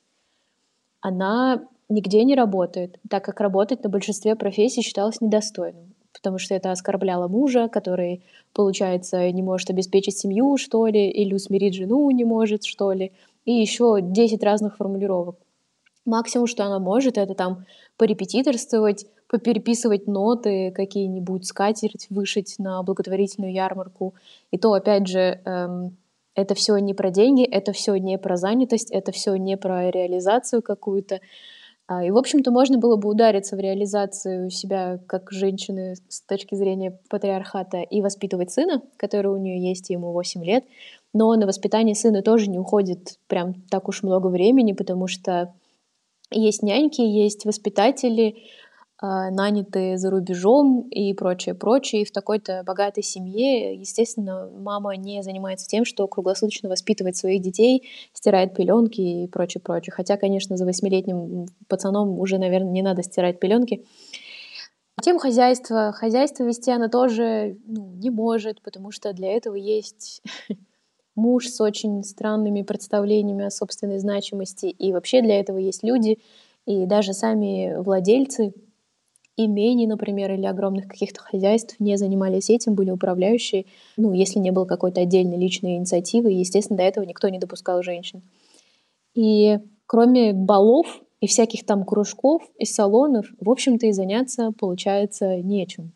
Она 1.01 1.67
нигде 1.89 2.23
не 2.23 2.35
работает, 2.35 2.99
так 3.09 3.23
как 3.23 3.39
работать 3.39 3.83
на 3.83 3.89
большинстве 3.89 4.35
профессий 4.35 4.81
считалось 4.81 5.21
недостойным, 5.21 5.93
потому 6.13 6.37
что 6.37 6.53
это 6.55 6.71
оскорбляло 6.71 7.27
мужа, 7.27 7.69
который, 7.69 8.23
получается, 8.53 9.31
не 9.31 9.41
может 9.41 9.69
обеспечить 9.69 10.17
семью, 10.17 10.57
что 10.57 10.85
ли, 10.87 11.09
или 11.09 11.33
усмирить 11.33 11.75
жену 11.75 12.09
не 12.11 12.25
может, 12.25 12.63
что 12.65 12.91
ли, 12.91 13.11
и 13.45 13.53
еще 13.53 13.99
10 14.01 14.43
разных 14.43 14.77
формулировок. 14.77 15.37
Максимум, 16.05 16.47
что 16.47 16.65
она 16.65 16.79
может, 16.79 17.17
это 17.17 17.33
там 17.33 17.65
порепетиторствовать, 17.97 19.05
попереписывать 19.27 20.07
ноты 20.07 20.71
какие-нибудь, 20.71 21.45
скатерть 21.45 22.07
вышить 22.09 22.55
на 22.59 22.81
благотворительную 22.81 23.53
ярмарку. 23.53 24.13
И 24.51 24.57
то, 24.57 24.71
опять 24.71 25.07
же, 25.07 25.41
эм, 25.43 25.97
это 26.37 26.53
все 26.53 26.77
не 26.77 26.93
про 26.93 27.09
деньги, 27.09 27.43
это 27.43 27.73
все 27.73 27.95
не 27.95 28.17
про 28.19 28.37
занятость, 28.37 28.91
это 28.91 29.11
все 29.11 29.35
не 29.35 29.57
про 29.57 29.89
реализацию 29.89 30.61
какую-то. 30.61 31.19
А, 31.87 32.05
и, 32.05 32.11
в 32.11 32.17
общем-то, 32.17 32.51
можно 32.51 32.77
было 32.77 32.95
бы 32.95 33.09
удариться 33.09 33.55
в 33.55 33.59
реализацию 33.59 34.51
себя 34.51 34.99
как 35.07 35.31
женщины 35.31 35.95
с 36.07 36.21
точки 36.21 36.53
зрения 36.53 36.99
патриархата 37.09 37.79
и 37.79 38.01
воспитывать 38.01 38.51
сына, 38.51 38.83
который 38.97 39.31
у 39.31 39.37
нее 39.37 39.67
есть, 39.67 39.89
ему 39.89 40.11
8 40.11 40.45
лет. 40.45 40.63
Но 41.11 41.33
на 41.33 41.47
воспитание 41.47 41.95
сына 41.95 42.21
тоже 42.21 42.51
не 42.51 42.59
уходит 42.59 43.17
прям 43.27 43.55
так 43.71 43.89
уж 43.89 44.03
много 44.03 44.27
времени, 44.27 44.73
потому 44.73 45.07
что 45.07 45.55
есть 46.29 46.61
няньки, 46.61 47.01
есть 47.01 47.45
воспитатели, 47.45 48.43
а, 48.99 49.29
нанятые 49.29 49.99
за 49.99 50.09
рубежом 50.09 50.87
и 50.89 51.13
прочее, 51.13 51.53
прочее. 51.53 52.01
И 52.01 52.05
в 52.05 52.11
такой-то 52.11 52.63
богатой 52.65 53.03
семье, 53.03 53.75
естественно, 53.75 54.49
мама 54.57 54.95
не 54.97 55.21
занимается 55.21 55.67
тем, 55.67 55.85
что 55.85 56.07
круглосуточно 56.07 56.67
воспитывает 56.67 57.15
своих 57.15 57.43
детей, 57.43 57.87
стирает 58.13 58.55
пеленки 58.55 58.99
и 58.99 59.27
прочее, 59.27 59.61
прочее. 59.61 59.93
Хотя, 59.93 60.17
конечно, 60.17 60.57
за 60.57 60.65
восьмилетним 60.65 61.45
пацаном 61.67 62.17
уже, 62.19 62.39
наверное, 62.39 62.71
не 62.71 62.81
надо 62.81 63.03
стирать 63.03 63.39
пеленки. 63.39 63.85
Тем 65.03 65.19
хозяйство. 65.19 65.91
Хозяйство 65.91 66.43
вести 66.43 66.71
она 66.71 66.89
тоже 66.89 67.55
ну, 67.67 67.91
не 67.97 68.09
может, 68.09 68.63
потому 68.63 68.89
что 68.89 69.13
для 69.13 69.31
этого 69.31 69.53
есть 69.53 70.23
муж 71.15 71.49
с 71.49 71.61
очень 71.61 72.03
странными 72.03 72.63
представлениями 72.63 73.45
о 73.45 73.51
собственной 73.51 73.99
значимости. 73.99 74.65
И 74.65 74.91
вообще 74.91 75.21
для 75.21 75.39
этого 75.39 75.59
есть 75.59 75.83
люди, 75.83 76.17
и 76.65 76.87
даже 76.87 77.13
сами 77.13 77.75
владельцы 77.77 78.55
имений, 79.37 79.87
например, 79.87 80.31
или 80.33 80.45
огромных 80.45 80.87
каких-то 80.87 81.21
хозяйств 81.21 81.75
не 81.79 81.95
занимались 81.95 82.49
этим, 82.49 82.73
были 82.73 82.91
управляющие. 82.91 83.65
Ну, 83.95 84.11
если 84.11 84.39
не 84.39 84.51
было 84.51 84.65
какой-то 84.65 85.01
отдельной 85.01 85.37
личной 85.37 85.77
инициативы, 85.77 86.31
естественно, 86.31 86.77
до 86.77 86.83
этого 86.83 87.05
никто 87.05 87.29
не 87.29 87.39
допускал 87.39 87.83
женщин. 87.83 88.23
И 89.13 89.59
кроме 89.85 90.33
балов 90.33 91.01
и 91.21 91.27
всяких 91.27 91.65
там 91.65 91.85
кружков 91.85 92.43
и 92.57 92.65
салонов, 92.65 93.27
в 93.39 93.49
общем-то, 93.49 93.85
и 93.87 93.91
заняться 93.91 94.51
получается 94.59 95.37
нечем. 95.37 95.93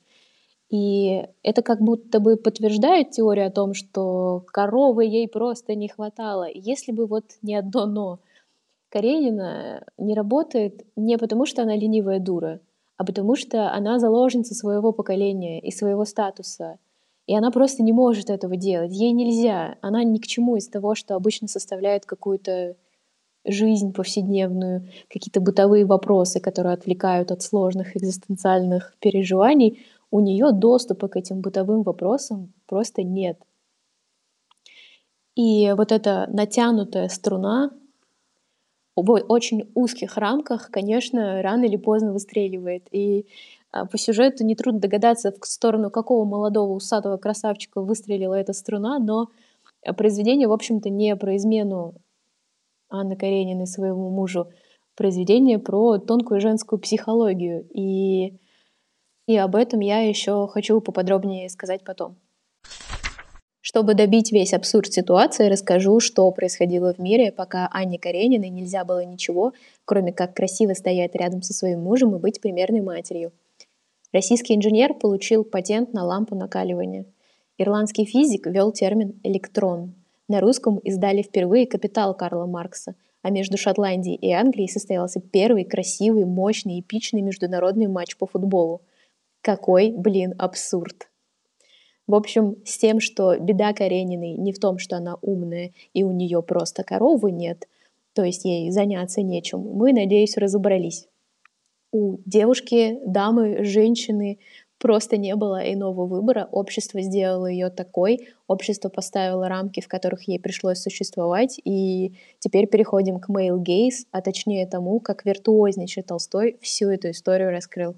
И 0.70 1.28
это 1.44 1.62
как 1.64 1.82
будто 1.82 2.22
бы 2.22 2.38
подтверждает 2.38 3.12
теорию 3.12 3.48
о 3.48 3.52
том, 3.52 3.74
что 3.74 4.46
коровы 4.48 5.04
ей 5.04 5.28
просто 5.28 5.76
не 5.76 5.90
хватало. 5.90 6.48
Если 6.54 6.94
бы 6.94 7.08
вот 7.08 7.26
не 7.42 7.56
одно 7.56 7.86
«но». 7.86 8.20
Каренина 8.90 9.86
не 9.98 10.16
работает 10.16 10.86
не 10.96 11.18
потому, 11.18 11.46
что 11.46 11.62
она 11.62 11.76
ленивая 11.76 12.20
дура, 12.20 12.60
а 13.02 13.04
потому 13.04 13.36
что 13.36 13.74
она 13.74 13.98
заложница 13.98 14.54
своего 14.54 14.92
поколения 14.92 15.60
и 15.60 15.72
своего 15.72 16.06
статуса. 16.06 16.78
И 17.26 17.36
она 17.36 17.50
просто 17.50 17.82
не 17.82 17.94
может 17.94 18.30
этого 18.30 18.56
делать. 18.56 18.92
Ей 18.94 19.12
нельзя. 19.12 19.80
Она 19.82 20.04
ни 20.04 20.20
к 20.20 20.28
чему 20.28 20.56
из 20.56 20.68
того, 20.68 20.94
что 20.94 21.16
обычно 21.16 21.48
составляет 21.48 22.06
какую-то 22.06 22.76
жизнь 23.44 23.92
повседневную, 23.92 24.88
какие-то 25.10 25.42
бытовые 25.42 25.84
вопросы, 25.84 26.40
которые 26.40 26.76
отвлекают 26.76 27.32
от 27.32 27.42
сложных 27.42 27.98
экзистенциальных 27.98 28.96
переживаний, 29.00 29.84
у 30.12 30.20
нее 30.20 30.52
доступа 30.52 31.08
к 31.08 31.18
этим 31.18 31.42
бытовым 31.42 31.82
вопросам 31.82 32.54
просто 32.68 33.02
нет. 33.02 33.40
И 35.36 35.74
вот 35.76 35.92
эта 35.92 36.30
натянутая 36.32 37.10
струна, 37.10 37.72
в 38.96 39.12
очень 39.28 39.72
узких 39.74 40.18
рамках, 40.18 40.70
конечно, 40.70 41.42
рано 41.42 41.66
или 41.66 41.78
поздно 41.78 42.14
выстреливает. 42.14 42.88
И 42.92 43.26
а, 43.72 43.86
по 43.86 43.98
сюжету 43.98 44.46
нетрудно 44.46 44.82
догадаться, 44.82 45.32
в 45.32 45.46
сторону 45.46 45.90
какого 45.90 46.26
молодого 46.26 46.74
усатого 46.74 47.18
красавчика 47.18 47.82
выстрелила 47.82 48.34
эта 48.34 48.54
струна, 48.54 49.00
но 49.00 49.30
а, 49.86 49.94
произведение, 49.94 50.48
в 50.48 50.54
общем-то, 50.54 50.90
не 50.90 51.16
про 51.16 51.36
измену 51.38 51.96
Анны 52.90 53.16
Карениной 53.16 53.68
своему 53.68 54.10
мужу, 54.10 54.50
произведение 54.96 55.58
про 55.58 55.98
тонкую 55.98 56.42
женскую 56.42 56.80
психологию. 56.80 57.66
И, 57.74 58.38
и 59.28 59.38
об 59.38 59.56
этом 59.56 59.80
я 59.80 60.02
еще 60.02 60.48
хочу 60.48 60.82
поподробнее 60.82 61.50
сказать 61.50 61.84
потом. 61.86 62.18
Чтобы 63.72 63.94
добить 63.94 64.34
весь 64.34 64.54
абсурд 64.54 64.92
ситуации, 64.92 65.48
расскажу, 65.48 66.02
что 66.02 66.30
происходило 66.32 66.94
в 66.94 67.00
мире, 67.00 67.32
пока 67.32 67.70
Анне 67.72 67.98
Карениной 67.98 68.50
нельзя 68.50 68.84
было 68.84 69.06
ничего, 69.06 69.54
кроме 69.86 70.12
как 70.12 70.34
красиво 70.34 70.74
стоять 70.74 71.16
рядом 71.16 71.42
со 71.42 71.54
своим 71.54 71.80
мужем 71.80 72.14
и 72.14 72.20
быть 72.20 72.42
примерной 72.42 72.82
матерью. 72.82 73.32
Российский 74.12 74.56
инженер 74.56 74.94
получил 74.96 75.46
патент 75.46 75.94
на 75.94 76.04
лампу 76.04 76.36
накаливания. 76.36 77.06
Ирландский 77.58 78.04
физик 78.04 78.46
ввел 78.46 78.74
термин 78.74 79.18
«электрон». 79.24 79.94
На 80.28 80.42
русском 80.42 80.78
издали 80.80 81.22
впервые 81.22 81.66
«Капитал» 81.66 82.14
Карла 82.14 82.48
Маркса, 82.48 82.96
а 83.22 83.30
между 83.30 83.58
Шотландией 83.58 84.18
и 84.18 84.34
Англией 84.34 84.68
состоялся 84.68 85.22
первый 85.22 85.64
красивый, 85.64 86.26
мощный, 86.26 86.82
эпичный 86.82 87.22
международный 87.22 87.88
матч 87.88 88.18
по 88.18 88.28
футболу. 88.28 88.82
Какой, 89.42 89.94
блин, 89.94 90.36
абсурд! 90.38 91.08
В 92.12 92.16
общем, 92.16 92.58
с 92.66 92.78
тем, 92.78 93.00
что 93.00 93.38
беда 93.38 93.72
Карениной 93.72 94.34
не 94.34 94.52
в 94.52 94.60
том, 94.60 94.80
что 94.80 94.98
она 94.98 95.16
умная 95.22 95.72
и 95.94 96.04
у 96.04 96.12
нее 96.12 96.44
просто 96.44 96.84
коровы 96.84 97.32
нет, 97.32 97.70
то 98.12 98.26
есть 98.26 98.44
ей 98.44 98.70
заняться 98.70 99.22
нечем, 99.22 99.62
мы, 99.62 99.94
надеюсь, 99.94 100.36
разобрались. 100.36 101.08
У 101.94 102.18
девушки, 102.26 103.00
дамы, 103.06 103.64
женщины 103.64 104.40
просто 104.78 105.16
не 105.16 105.38
было 105.38 105.62
иного 105.72 106.06
выбора. 106.06 106.50
Общество 106.52 107.00
сделало 107.00 107.46
ее 107.46 107.70
такой, 107.70 108.28
общество 108.46 108.90
поставило 108.90 109.48
рамки, 109.48 109.80
в 109.80 109.88
которых 109.88 110.28
ей 110.28 110.38
пришлось 110.38 110.80
существовать, 110.80 111.62
и 111.64 112.16
теперь 112.40 112.68
переходим 112.68 113.22
к 113.22 113.30
male 113.30 113.58
gaze, 113.58 114.06
а 114.12 114.22
точнее 114.22 114.68
тому, 114.68 115.00
как 115.00 115.24
виртуознейший 115.24 116.04
Толстой 116.04 116.58
всю 116.62 116.90
эту 116.90 117.12
историю 117.12 117.52
раскрыл. 117.52 117.96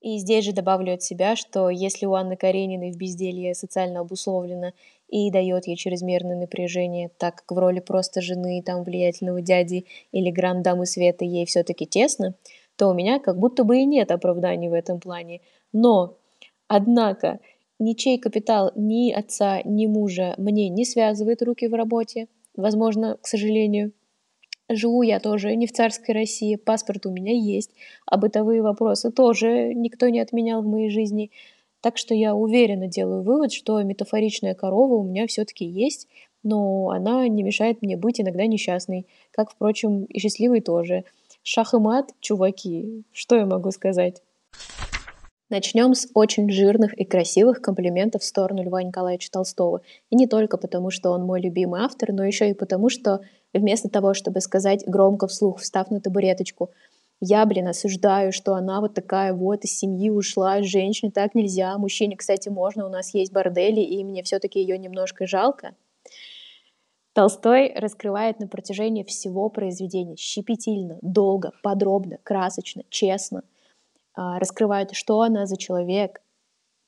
И 0.00 0.16
здесь 0.18 0.46
же 0.46 0.52
добавлю 0.52 0.94
от 0.94 1.02
себя, 1.02 1.36
что 1.36 1.68
если 1.68 2.06
у 2.06 2.14
Анны 2.14 2.36
Карениной 2.36 2.90
в 2.90 2.96
безделье 2.96 3.54
социально 3.54 4.00
обусловлено 4.00 4.72
и 5.08 5.30
дает 5.30 5.66
ей 5.66 5.76
чрезмерное 5.76 6.36
напряжение, 6.36 7.10
так 7.18 7.36
как 7.36 7.52
в 7.52 7.58
роли 7.58 7.80
просто 7.80 8.22
жены 8.22 8.62
там 8.64 8.82
влиятельного 8.82 9.42
дяди 9.42 9.84
или 10.12 10.30
гранд-дамы 10.30 10.86
света 10.86 11.24
ей 11.24 11.44
все-таки 11.44 11.84
тесно, 11.84 12.34
то 12.76 12.88
у 12.88 12.94
меня 12.94 13.18
как 13.18 13.38
будто 13.38 13.62
бы 13.64 13.80
и 13.80 13.84
нет 13.84 14.10
оправданий 14.10 14.70
в 14.70 14.72
этом 14.72 15.00
плане. 15.00 15.42
Но, 15.72 16.16
однако, 16.66 17.40
ничей 17.78 18.18
капитал 18.18 18.72
ни 18.76 19.12
отца, 19.12 19.60
ни 19.64 19.86
мужа 19.86 20.34
мне 20.38 20.70
не 20.70 20.86
связывает 20.86 21.42
руки 21.42 21.68
в 21.68 21.74
работе, 21.74 22.28
возможно, 22.56 23.18
к 23.20 23.26
сожалению, 23.26 23.92
Живу 24.72 25.02
я 25.02 25.18
тоже 25.18 25.56
не 25.56 25.66
в 25.66 25.72
царской 25.72 26.14
России, 26.14 26.54
паспорт 26.54 27.04
у 27.04 27.10
меня 27.10 27.32
есть, 27.32 27.72
а 28.06 28.16
бытовые 28.16 28.62
вопросы 28.62 29.10
тоже 29.10 29.74
никто 29.74 30.08
не 30.08 30.20
отменял 30.20 30.62
в 30.62 30.66
моей 30.66 30.90
жизни. 30.90 31.32
Так 31.80 31.98
что 31.98 32.14
я 32.14 32.36
уверенно 32.36 32.86
делаю 32.86 33.22
вывод, 33.22 33.52
что 33.52 33.82
метафоричная 33.82 34.54
корова 34.54 34.94
у 34.94 35.02
меня 35.02 35.26
все-таки 35.26 35.64
есть, 35.64 36.06
но 36.44 36.90
она 36.90 37.26
не 37.26 37.42
мешает 37.42 37.82
мне 37.82 37.96
быть 37.96 38.20
иногда 38.20 38.46
несчастной, 38.46 39.08
как, 39.32 39.50
впрочем, 39.50 40.04
и 40.04 40.20
счастливой 40.20 40.60
тоже. 40.60 41.04
Шах 41.42 41.74
и 41.74 41.78
мат, 41.78 42.10
чуваки, 42.20 43.02
что 43.10 43.34
я 43.34 43.46
могу 43.46 43.72
сказать? 43.72 44.22
Начнем 45.48 45.94
с 45.94 46.08
очень 46.14 46.48
жирных 46.48 46.94
и 46.94 47.04
красивых 47.04 47.60
комплиментов 47.60 48.22
в 48.22 48.24
сторону 48.24 48.62
Льва 48.62 48.84
Николаевича 48.84 49.32
Толстого. 49.32 49.82
И 50.08 50.14
не 50.14 50.28
только 50.28 50.56
потому, 50.56 50.90
что 50.90 51.10
он 51.10 51.24
мой 51.24 51.40
любимый 51.40 51.80
автор, 51.80 52.12
но 52.12 52.24
еще 52.24 52.50
и 52.50 52.54
потому, 52.54 52.88
что 52.88 53.20
вместо 53.52 53.88
того, 53.88 54.14
чтобы 54.14 54.40
сказать 54.40 54.84
громко 54.86 55.26
вслух, 55.26 55.60
встав 55.60 55.90
на 55.90 56.00
табуреточку, 56.00 56.70
я, 57.20 57.44
блин, 57.44 57.68
осуждаю, 57.68 58.32
что 58.32 58.54
она 58.54 58.80
вот 58.80 58.94
такая 58.94 59.34
вот 59.34 59.64
из 59.64 59.78
семьи 59.78 60.08
ушла, 60.10 60.62
женщине 60.62 61.12
так 61.12 61.34
нельзя, 61.34 61.76
мужчине, 61.76 62.16
кстати, 62.16 62.48
можно, 62.48 62.86
у 62.86 62.88
нас 62.88 63.12
есть 63.12 63.32
бордели, 63.32 63.80
и 63.80 64.02
мне 64.04 64.22
все-таки 64.22 64.60
ее 64.60 64.78
немножко 64.78 65.26
жалко. 65.26 65.74
Толстой 67.12 67.74
раскрывает 67.74 68.40
на 68.40 68.46
протяжении 68.46 69.02
всего 69.02 69.50
произведения 69.50 70.16
щепетильно, 70.16 70.98
долго, 71.02 71.52
подробно, 71.62 72.18
красочно, 72.22 72.84
честно– 72.88 73.42
а, 74.14 74.38
раскрывает, 74.38 74.92
что 74.92 75.22
она 75.22 75.46
за 75.46 75.56
человек, 75.56 76.20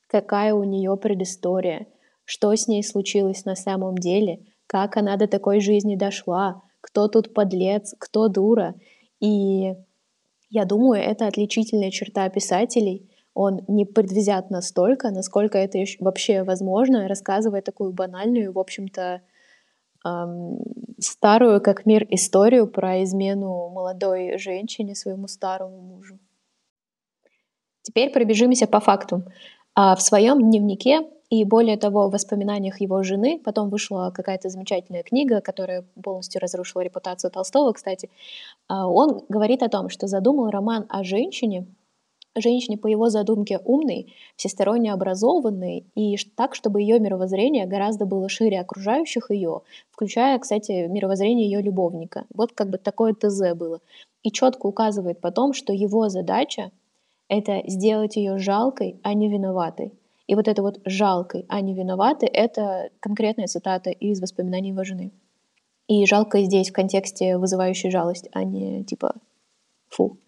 какая 0.07 0.55
у 0.55 0.65
нее 0.65 0.97
предыстория, 0.97 1.87
что 2.25 2.55
с 2.55 2.69
ней 2.69 2.83
случилось 2.83 3.45
на 3.45 3.55
самом 3.55 3.97
деле, 3.97 4.41
как 4.73 4.97
она 4.97 5.19
до 5.19 5.27
такой 5.27 5.61
жизни 5.61 5.97
дошла, 5.97 6.63
кто 6.81 7.07
тут 7.07 7.35
подлец, 7.35 7.95
кто 7.99 8.29
дура. 8.29 8.75
И 9.21 9.75
я 10.49 10.65
думаю, 10.65 11.03
это 11.03 11.27
отличительная 11.27 11.91
черта 11.91 12.31
писателей. 12.31 13.11
Он 13.35 13.61
не 13.69 13.85
предвзят 13.85 14.49
настолько, 14.49 15.11
насколько 15.11 15.59
это 15.59 15.79
вообще 16.01 16.43
возможно, 16.43 17.07
рассказывая 17.07 17.61
такую 17.61 17.93
банальную, 17.93 18.51
в 18.53 18.59
общем-то, 18.59 19.21
эм, 20.07 20.59
старую 20.99 21.61
как 21.61 21.85
мир 21.85 22.07
историю 22.09 22.67
про 22.67 23.03
измену 23.03 23.69
молодой 23.69 24.39
женщине 24.39 24.95
своему 24.95 25.29
старому 25.29 25.83
мужу. 25.83 26.19
Теперь 27.83 28.11
пробежимся 28.11 28.67
по 28.67 28.81
факту. 28.81 29.25
А, 29.75 29.97
в 29.97 30.03
своем 30.03 30.41
дневнике 30.41 31.01
И 31.33 31.45
более 31.47 31.79
того, 31.79 32.09
в 32.09 32.13
воспоминаниях 32.13 32.83
его 32.83 33.03
жены, 33.03 33.41
потом 33.43 33.71
вышла 33.71 34.13
какая-то 34.15 34.51
замечательная 34.51 35.03
книга, 35.03 35.41
которая 35.41 35.83
полностью 36.05 36.43
разрушила 36.43 36.83
репутацию 36.83 37.31
Толстого, 37.31 37.73
кстати, 37.73 38.11
а, 38.69 38.87
он 38.87 39.23
говорит 39.31 39.63
о 39.63 39.71
том, 39.71 39.89
что 39.89 40.09
задумал 40.09 40.51
роман 40.51 40.85
о 40.91 41.05
женщине, 41.05 41.67
женщине 42.37 42.77
по 42.77 42.87
его 42.87 43.09
задумке 43.09 43.59
умной, 43.65 44.13
всесторонне 44.37 44.93
образованной, 44.93 45.87
и 45.95 46.19
так, 46.37 46.55
чтобы 46.55 46.83
ее 46.83 47.01
мировоззрение 47.01 47.65
гораздо 47.65 48.05
было 48.05 48.29
шире 48.29 48.61
окружающих 48.61 49.31
ее, 49.31 49.63
включая, 49.91 50.39
кстати, 50.39 50.87
мировоззрение 50.87 51.51
ее 51.51 51.63
любовника. 51.63 52.27
Вот 52.35 52.53
как 52.53 52.69
бы 52.69 52.77
такое 52.77 53.15
ТЗ 53.15 53.55
было. 53.55 53.81
И 54.23 54.31
четко 54.31 54.67
указывает 54.67 55.23
потом, 55.23 55.55
что 55.55 55.73
его 55.73 56.11
задача— 56.11 56.73
это 57.29 57.63
сделать 57.67 58.17
ее 58.17 58.37
жалкой, 58.37 59.01
а 59.03 59.15
не 59.15 59.31
виноватой. 59.31 59.93
И 60.27 60.35
вот 60.35 60.49
это 60.49 60.63
вот 60.63 60.81
жалкой, 60.85 61.45
а 61.49 61.61
не 61.61 61.75
виноваты, 61.75 62.27
это 62.27 62.91
конкретная 63.01 63.47
цитата 63.47 63.91
из 63.91 64.21
воспоминаний 64.21 64.71
его 64.71 64.85
жены. 64.85 65.13
И 65.89 66.07
жалко 66.07 66.43
здесь 66.43 66.71
в 66.71 66.73
контексте 66.73 67.39
вызывающей 67.39 67.91
жалость, 67.91 68.29
а 68.33 68.45
не 68.45 68.85
типа 68.85 69.15
фу. 69.89 70.19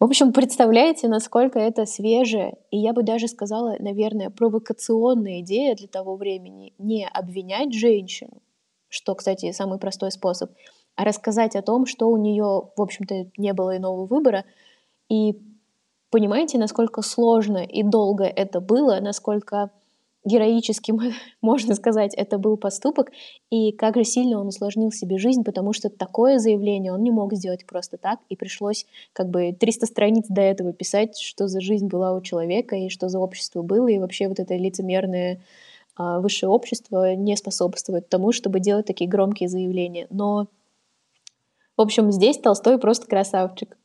В 0.00 0.04
общем, 0.04 0.32
представляете, 0.32 1.06
насколько 1.06 1.60
это 1.60 1.86
свежая, 1.86 2.56
и 2.70 2.78
я 2.78 2.92
бы 2.92 3.04
даже 3.04 3.28
сказала, 3.28 3.76
наверное, 3.78 4.30
провокационная 4.30 5.40
идея 5.42 5.76
для 5.76 5.86
того 5.86 6.16
времени 6.16 6.74
не 6.78 7.06
обвинять 7.06 7.72
женщину, 7.72 8.42
что, 8.88 9.14
кстати, 9.14 9.52
самый 9.52 9.78
простой 9.78 10.10
способ, 10.10 10.50
а 10.96 11.04
рассказать 11.04 11.54
о 11.54 11.62
том, 11.62 11.86
что 11.86 12.08
у 12.08 12.16
нее, 12.16 12.70
в 12.76 12.80
общем-то, 12.82 13.30
не 13.36 13.52
было 13.52 13.76
иного 13.76 14.06
выбора, 14.06 14.44
и 15.08 15.38
Понимаете, 16.12 16.58
насколько 16.58 17.00
сложно 17.00 17.64
и 17.64 17.82
долго 17.82 18.24
это 18.24 18.60
было, 18.60 18.98
насколько 19.00 19.70
героическим, 20.26 21.00
можно 21.40 21.74
сказать, 21.74 22.12
это 22.14 22.36
был 22.36 22.58
поступок, 22.58 23.10
и 23.48 23.72
как 23.72 23.96
же 23.96 24.04
сильно 24.04 24.38
он 24.38 24.48
усложнил 24.48 24.92
себе 24.92 25.16
жизнь, 25.16 25.42
потому 25.42 25.72
что 25.72 25.88
такое 25.88 26.38
заявление 26.38 26.92
он 26.92 27.02
не 27.02 27.10
мог 27.10 27.32
сделать 27.32 27.64
просто 27.64 27.96
так, 27.96 28.18
и 28.28 28.36
пришлось 28.36 28.84
как 29.14 29.30
бы 29.30 29.56
300 29.58 29.86
страниц 29.86 30.26
до 30.28 30.42
этого 30.42 30.74
писать, 30.74 31.16
что 31.16 31.48
за 31.48 31.62
жизнь 31.62 31.86
была 31.86 32.12
у 32.12 32.20
человека, 32.20 32.76
и 32.76 32.90
что 32.90 33.08
за 33.08 33.18
общество 33.18 33.62
было, 33.62 33.88
и 33.88 33.98
вообще 33.98 34.28
вот 34.28 34.38
это 34.38 34.54
лицемерное 34.54 35.40
а, 35.96 36.20
высшее 36.20 36.50
общество 36.50 37.14
не 37.14 37.38
способствует 37.38 38.10
тому, 38.10 38.32
чтобы 38.32 38.60
делать 38.60 38.84
такие 38.84 39.08
громкие 39.08 39.48
заявления. 39.48 40.08
Но, 40.10 40.48
в 41.78 41.80
общем, 41.80 42.12
здесь 42.12 42.36
Толстой 42.36 42.76
просто 42.76 43.06
красавчик. 43.06 43.78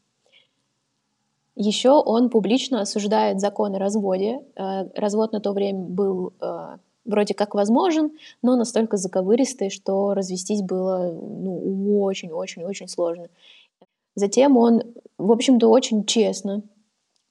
Еще 1.59 1.89
он 1.89 2.29
публично 2.29 2.81
осуждает 2.81 3.39
закон 3.39 3.73
о 3.73 3.79
разводе. 3.79 4.41
Э, 4.55 4.87
развод 4.93 5.31
на 5.31 5.39
то 5.39 5.53
время 5.53 5.79
был 5.79 6.33
э, 6.39 6.77
вроде 7.03 7.33
как 7.33 7.55
возможен, 7.55 8.11
но 8.43 8.55
настолько 8.55 8.97
заковыристый, 8.97 9.71
что 9.71 10.13
развестись 10.13 10.61
было 10.61 11.11
ну, 11.11 12.03
очень-очень-очень 12.03 12.87
сложно. 12.87 13.29
Затем 14.13 14.55
он, 14.55 14.83
в 15.17 15.31
общем-то, 15.31 15.67
очень 15.67 16.05
честно 16.05 16.61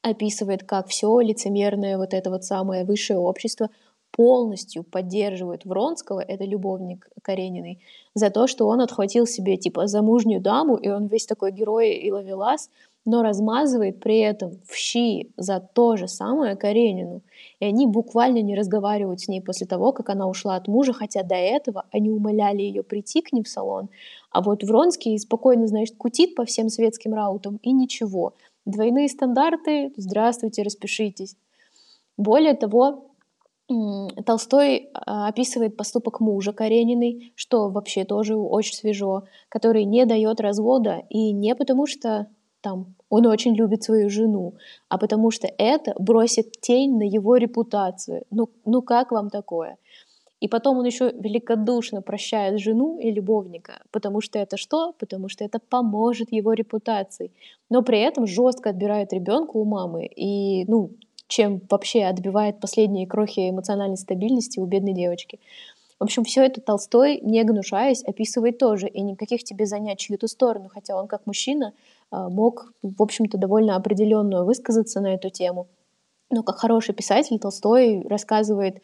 описывает, 0.02 0.64
как 0.64 0.88
все 0.88 1.20
лицемерное 1.20 1.96
вот 1.96 2.12
это 2.12 2.28
вот 2.30 2.44
самое 2.44 2.84
высшее 2.84 3.20
общество 3.20 3.70
полностью 4.10 4.82
поддерживает 4.82 5.64
Вронского, 5.64 6.18
это 6.18 6.44
любовник 6.44 7.08
Карениной, 7.22 7.80
за 8.14 8.30
то, 8.30 8.48
что 8.48 8.66
он 8.66 8.80
отхватил 8.80 9.26
себе 9.26 9.56
типа 9.56 9.86
замужнюю 9.86 10.40
даму, 10.40 10.74
и 10.74 10.88
он 10.88 11.06
весь 11.06 11.26
такой 11.26 11.52
герой 11.52 11.92
и 11.92 12.10
ловелас, 12.10 12.70
но 13.06 13.22
размазывает 13.22 14.00
при 14.00 14.18
этом 14.18 14.58
в 14.68 14.74
щи 14.74 15.32
за 15.36 15.60
то 15.60 15.96
же 15.96 16.08
самое 16.08 16.56
Каренину. 16.56 17.22
И 17.60 17.64
они 17.64 17.86
буквально 17.86 18.42
не 18.42 18.56
разговаривают 18.56 19.20
с 19.20 19.28
ней 19.28 19.40
после 19.40 19.66
того, 19.66 19.92
как 19.92 20.10
она 20.10 20.28
ушла 20.28 20.56
от 20.56 20.68
мужа, 20.68 20.92
хотя 20.92 21.22
до 21.22 21.36
этого 21.36 21.84
они 21.92 22.10
умоляли 22.10 22.62
ее 22.62 22.82
прийти 22.82 23.22
к 23.22 23.32
ним 23.32 23.44
в 23.44 23.48
салон. 23.48 23.88
А 24.30 24.42
вот 24.42 24.64
Вронский 24.64 25.18
спокойно, 25.18 25.68
значит, 25.68 25.96
кутит 25.96 26.34
по 26.34 26.44
всем 26.44 26.68
светским 26.68 27.14
раутам 27.14 27.58
и 27.62 27.72
ничего. 27.72 28.34
Двойные 28.66 29.08
стандарты, 29.08 29.92
здравствуйте, 29.96 30.62
распишитесь. 30.62 31.36
Более 32.16 32.54
того, 32.54 33.06
Толстой 34.24 34.90
а, 34.94 35.28
описывает 35.28 35.76
поступок 35.76 36.20
мужа 36.20 36.52
Карениной, 36.52 37.32
что 37.34 37.68
вообще 37.68 38.04
тоже 38.04 38.36
очень 38.36 38.74
свежо, 38.74 39.24
который 39.48 39.84
не 39.84 40.06
дает 40.06 40.40
развода, 40.40 41.02
и 41.10 41.32
не 41.32 41.54
потому 41.56 41.86
что 41.86 42.28
там 42.66 42.96
он 43.10 43.26
очень 43.26 43.54
любит 43.54 43.84
свою 43.84 44.10
жену, 44.10 44.54
а 44.88 44.98
потому 44.98 45.30
что 45.30 45.46
это 45.46 45.94
бросит 46.00 46.60
тень 46.60 46.98
на 46.98 47.04
его 47.04 47.36
репутацию. 47.36 48.24
Ну, 48.32 48.48
ну 48.64 48.82
как 48.82 49.12
вам 49.12 49.30
такое? 49.30 49.76
И 50.40 50.48
потом 50.48 50.78
он 50.78 50.84
еще 50.84 51.12
великодушно 51.12 52.02
прощает 52.02 52.58
жену 52.58 52.98
и 52.98 53.12
любовника, 53.12 53.74
потому 53.92 54.20
что 54.20 54.40
это 54.40 54.56
что? 54.56 54.92
Потому 54.98 55.28
что 55.28 55.44
это 55.44 55.60
поможет 55.60 56.32
его 56.32 56.54
репутации. 56.54 57.30
Но 57.70 57.82
при 57.82 58.00
этом 58.00 58.26
жестко 58.26 58.70
отбирает 58.70 59.12
ребенка 59.12 59.56
у 59.56 59.64
мамы 59.64 60.06
и, 60.06 60.64
ну, 60.66 60.90
чем 61.28 61.60
вообще 61.70 62.02
отбивает 62.02 62.58
последние 62.58 63.06
крохи 63.06 63.48
эмоциональной 63.48 63.96
стабильности 63.96 64.58
у 64.58 64.66
бедной 64.66 64.92
девочки. 64.92 65.38
В 65.98 66.04
общем, 66.04 66.24
все 66.24 66.44
это 66.44 66.60
Толстой, 66.60 67.20
не 67.22 67.42
гнушаясь, 67.44 68.02
описывает 68.02 68.58
тоже, 68.58 68.88
и 68.88 69.00
никаких 69.00 69.44
тебе 69.44 69.66
занять 69.66 69.98
чью-то 69.98 70.26
сторону, 70.26 70.68
хотя 70.68 70.94
он 70.96 71.06
как 71.06 71.26
мужчина 71.26 71.72
мог, 72.10 72.72
в 72.82 73.02
общем-то, 73.02 73.38
довольно 73.38 73.76
определенную 73.76 74.44
высказаться 74.44 75.00
на 75.00 75.14
эту 75.14 75.30
тему. 75.30 75.68
Но 76.30 76.42
как 76.42 76.56
хороший 76.56 76.94
писатель 76.94 77.38
Толстой 77.38 78.02
рассказывает 78.08 78.82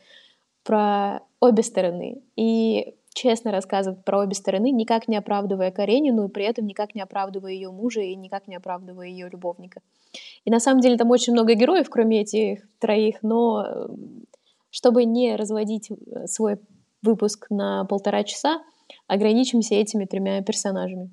про 0.64 1.20
обе 1.40 1.62
стороны. 1.62 2.22
И 2.36 2.94
честно 3.14 3.50
рассказывает 3.50 4.04
про 4.04 4.20
обе 4.20 4.34
стороны, 4.34 4.70
никак 4.70 5.08
не 5.08 5.16
оправдывая 5.16 5.70
Каренину, 5.70 6.26
и 6.26 6.30
при 6.30 6.44
этом 6.44 6.66
никак 6.66 6.94
не 6.94 7.02
оправдывая 7.02 7.52
ее 7.52 7.70
мужа 7.70 8.00
и 8.00 8.14
никак 8.14 8.48
не 8.48 8.56
оправдывая 8.56 9.08
ее 9.08 9.28
любовника. 9.28 9.80
И 10.44 10.50
на 10.50 10.60
самом 10.60 10.80
деле 10.80 10.96
там 10.96 11.10
очень 11.10 11.32
много 11.32 11.54
героев, 11.54 11.88
кроме 11.90 12.22
этих 12.22 12.66
троих, 12.78 13.22
но 13.22 13.64
э, 13.64 13.88
чтобы 14.70 15.04
не 15.04 15.36
разводить 15.36 15.90
э, 15.90 16.26
свой 16.26 16.58
выпуск 17.02 17.46
на 17.50 17.84
полтора 17.84 18.22
часа, 18.24 18.62
ограничимся 19.06 19.74
этими 19.74 20.04
тремя 20.04 20.42
персонажами. 20.42 21.10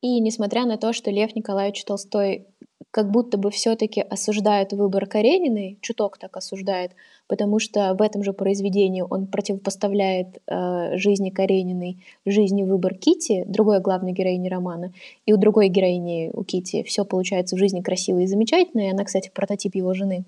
И 0.00 0.20
несмотря 0.20 0.64
на 0.64 0.76
то, 0.76 0.92
что 0.92 1.10
Лев 1.10 1.34
Николаевич 1.34 1.84
Толстой 1.84 2.46
как 2.90 3.10
будто 3.10 3.36
бы 3.36 3.50
все-таки 3.50 4.00
осуждает 4.00 4.72
выбор 4.72 5.06
Карениной, 5.06 5.78
чуток 5.82 6.16
так 6.18 6.36
осуждает, 6.36 6.92
потому 7.26 7.58
что 7.58 7.94
в 7.94 8.00
этом 8.00 8.22
же 8.22 8.32
произведении 8.32 9.02
он 9.02 9.26
противопоставляет 9.26 10.40
э, 10.46 10.96
жизни 10.96 11.30
Карениной 11.30 11.98
жизни 12.24 12.62
выбор 12.62 12.94
Кити, 12.94 13.44
другой 13.46 13.80
главной 13.80 14.12
героини 14.12 14.48
романа, 14.48 14.92
и 15.26 15.32
у 15.32 15.36
другой 15.36 15.68
героини, 15.68 16.30
у 16.32 16.44
Кити, 16.44 16.82
все 16.82 17.04
получается 17.04 17.56
в 17.56 17.58
жизни 17.58 17.82
красиво 17.82 18.20
и 18.20 18.26
замечательно, 18.26 18.80
и 18.82 18.90
она, 18.90 19.04
кстати, 19.04 19.30
прототип 19.34 19.74
его 19.74 19.92
жены. 19.92 20.24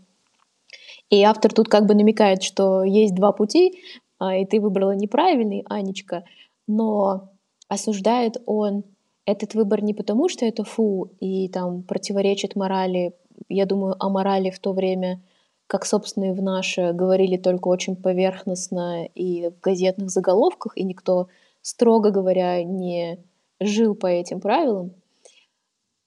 И 1.08 1.22
автор 1.22 1.52
тут 1.52 1.68
как 1.68 1.86
бы 1.86 1.94
намекает, 1.94 2.42
что 2.42 2.84
есть 2.84 3.14
два 3.14 3.32
пути, 3.32 3.80
э, 4.20 4.42
и 4.42 4.46
ты 4.46 4.60
выбрала 4.60 4.92
неправильный, 4.92 5.64
Анечка, 5.66 6.24
но 6.66 7.30
осуждает 7.68 8.36
он 8.44 8.84
этот 9.30 9.54
выбор 9.54 9.82
не 9.82 9.94
потому, 9.94 10.28
что 10.28 10.44
это 10.44 10.64
фу 10.64 11.10
и 11.20 11.48
там 11.48 11.82
противоречит 11.82 12.56
морали. 12.56 13.14
Я 13.48 13.66
думаю, 13.66 13.96
о 13.98 14.08
морали 14.08 14.50
в 14.50 14.58
то 14.58 14.72
время, 14.72 15.22
как, 15.66 15.86
собственно, 15.86 16.26
и 16.26 16.32
в 16.32 16.42
наше, 16.42 16.92
говорили 16.92 17.36
только 17.36 17.68
очень 17.68 17.96
поверхностно 17.96 19.06
и 19.06 19.48
в 19.48 19.60
газетных 19.60 20.10
заголовках, 20.10 20.76
и 20.76 20.84
никто, 20.84 21.28
строго 21.62 22.10
говоря, 22.10 22.62
не 22.64 23.18
жил 23.60 23.94
по 23.94 24.06
этим 24.06 24.40
правилам. 24.40 24.92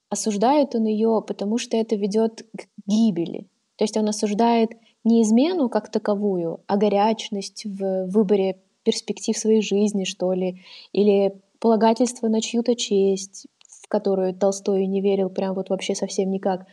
Осуждает 0.10 0.76
он 0.76 0.86
ее, 0.86 1.24
потому 1.26 1.58
что 1.58 1.78
это 1.78 1.96
ведет 1.96 2.46
к 2.56 2.68
гибели. 2.86 3.48
То 3.78 3.84
есть 3.84 3.98
он 3.98 4.08
осуждает 4.08 4.72
не 5.04 5.22
измену 5.24 5.70
как 5.70 5.90
таковую, 5.90 6.62
а 6.68 6.78
горячность 6.78 7.66
в 7.66 8.06
выборе 8.08 8.60
перспектив 8.84 9.38
своей 9.38 9.62
жизни, 9.62 10.04
что 10.04 10.34
ли, 10.34 10.62
или 10.92 11.34
полагательство 11.63 12.28
на 12.28 12.41
чью-то 12.41 12.76
честь, 12.76 13.47
в 13.82 13.88
которую 13.88 14.36
Толстой 14.36 14.86
не 14.86 14.99
верил 14.99 15.30
прям 15.30 15.56
вот 15.56 15.69
вообще 15.69 15.95
совсем 15.95 16.30
никак, 16.30 16.65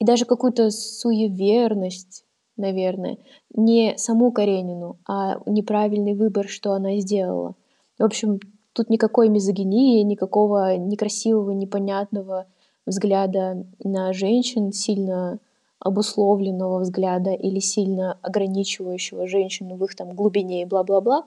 и 0.00 0.04
даже 0.04 0.24
какую-то 0.24 0.72
суеверность, 0.72 2.24
наверное, 2.56 3.18
не 3.54 3.96
саму 3.96 4.32
Каренину, 4.32 4.98
а 5.08 5.36
неправильный 5.46 6.14
выбор, 6.14 6.48
что 6.48 6.72
она 6.72 6.96
сделала. 6.96 7.54
В 7.96 8.02
общем, 8.02 8.40
тут 8.72 8.90
никакой 8.90 9.28
мизогинии, 9.28 10.02
никакого 10.02 10.76
некрасивого, 10.78 11.52
непонятного 11.52 12.46
взгляда 12.86 13.64
на 13.84 14.12
женщин, 14.12 14.72
сильно 14.72 15.38
обусловленного 15.78 16.80
взгляда 16.80 17.30
или 17.30 17.60
сильно 17.60 18.18
ограничивающего 18.20 19.28
женщину 19.28 19.76
в 19.76 19.84
их 19.84 19.94
там 19.94 20.10
глубине 20.10 20.62
и 20.62 20.64
бла-бла-бла 20.64 21.24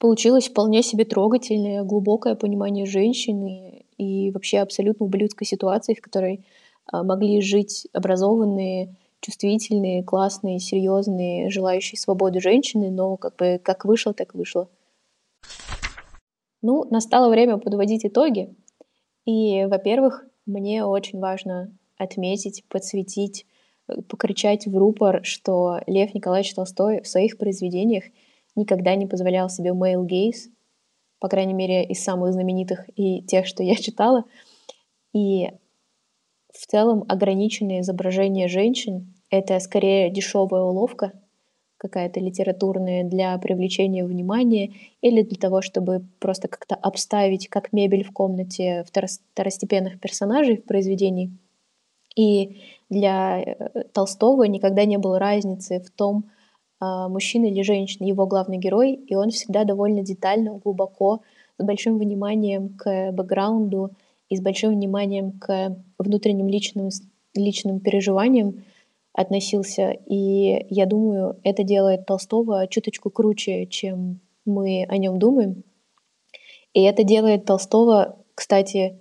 получилось 0.00 0.48
вполне 0.48 0.82
себе 0.82 1.04
трогательное, 1.04 1.84
глубокое 1.84 2.34
понимание 2.34 2.86
женщины 2.86 3.84
и 3.98 4.30
вообще 4.32 4.58
абсолютно 4.58 5.06
ублюдской 5.06 5.46
ситуации, 5.46 5.94
в 5.94 6.00
которой 6.00 6.44
а, 6.86 7.04
могли 7.04 7.40
жить 7.42 7.86
образованные 7.92 8.96
чувствительные, 9.20 10.02
классные, 10.02 10.58
серьезные, 10.58 11.50
желающие 11.50 11.98
свободы 11.98 12.40
женщины, 12.40 12.90
но 12.90 13.18
как 13.18 13.36
бы 13.36 13.60
как 13.62 13.84
вышло, 13.84 14.14
так 14.14 14.34
вышло. 14.34 14.70
Ну, 16.62 16.84
настало 16.90 17.30
время 17.30 17.58
подводить 17.58 18.06
итоги. 18.06 18.54
И, 19.26 19.66
во-первых, 19.66 20.24
мне 20.46 20.84
очень 20.86 21.20
важно 21.20 21.76
отметить, 21.98 22.64
подсветить, 22.68 23.44
э, 23.86 24.00
покричать 24.08 24.66
в 24.66 24.74
рупор, 24.74 25.22
что 25.24 25.80
Лев 25.86 26.14
Николаевич 26.14 26.54
Толстой 26.54 27.02
в 27.02 27.06
своих 27.06 27.36
произведениях 27.36 28.04
никогда 28.56 28.94
не 28.94 29.06
позволял 29.06 29.48
себе 29.48 29.70
male 29.70 30.06
gaze, 30.06 30.50
по 31.18 31.28
крайней 31.28 31.54
мере, 31.54 31.84
из 31.84 32.02
самых 32.02 32.32
знаменитых 32.32 32.88
и 32.96 33.22
тех, 33.22 33.46
что 33.46 33.62
я 33.62 33.74
читала. 33.76 34.24
И 35.12 35.50
в 36.52 36.66
целом 36.66 37.04
ограниченное 37.08 37.80
изображение 37.80 38.48
женщин— 38.48 39.14
это 39.30 39.58
скорее 39.60 40.10
дешевая 40.10 40.62
уловка, 40.62 41.12
какая-то 41.80 42.20
литературная 42.20 43.04
для 43.04 43.36
привлечения 43.38 44.04
внимания 44.04 44.74
или 45.00 45.22
для 45.22 45.38
того, 45.38 45.62
чтобы 45.62 46.04
просто 46.18 46.46
как-то 46.46 46.74
обставить 46.74 47.48
как 47.48 47.72
мебель 47.72 48.04
в 48.04 48.12
комнате 48.12 48.84
второстепенных 48.86 49.98
персонажей 49.98 50.58
в 50.58 50.64
произведении. 50.64 51.30
И 52.16 52.60
для 52.90 53.40
э, 53.40 53.84
Толстого 53.94 54.44
никогда 54.44 54.84
не 54.84 54.98
было 54.98 55.18
разницы 55.18 55.80
в 55.80 55.90
том, 55.90 56.24
мужчина 56.80 57.46
или 57.46 57.62
женщина, 57.62 58.06
его 58.06 58.26
главный 58.26 58.58
герой, 58.58 58.94
и 58.94 59.14
он 59.14 59.30
всегда 59.30 59.64
довольно 59.64 60.02
детально, 60.02 60.58
глубоко, 60.64 61.20
с 61.58 61.64
большим 61.64 61.98
вниманием 61.98 62.70
к 62.70 63.12
бэкграунду 63.12 63.90
и 64.28 64.36
с 64.36 64.40
большим 64.40 64.74
вниманием 64.74 65.32
к 65.32 65.76
внутренним 65.98 66.48
личным, 66.48 66.88
личным 67.34 67.80
переживаниям 67.80 68.64
относился. 69.12 69.90
И 70.06 70.66
я 70.70 70.86
думаю, 70.86 71.36
это 71.42 71.64
делает 71.64 72.06
Толстого 72.06 72.66
чуточку 72.68 73.10
круче, 73.10 73.66
чем 73.66 74.20
мы 74.46 74.86
о 74.88 74.96
нем 74.96 75.18
думаем. 75.18 75.64
И 76.72 76.82
это 76.82 77.04
делает 77.04 77.44
Толстого, 77.44 78.16
кстати, 78.34 78.96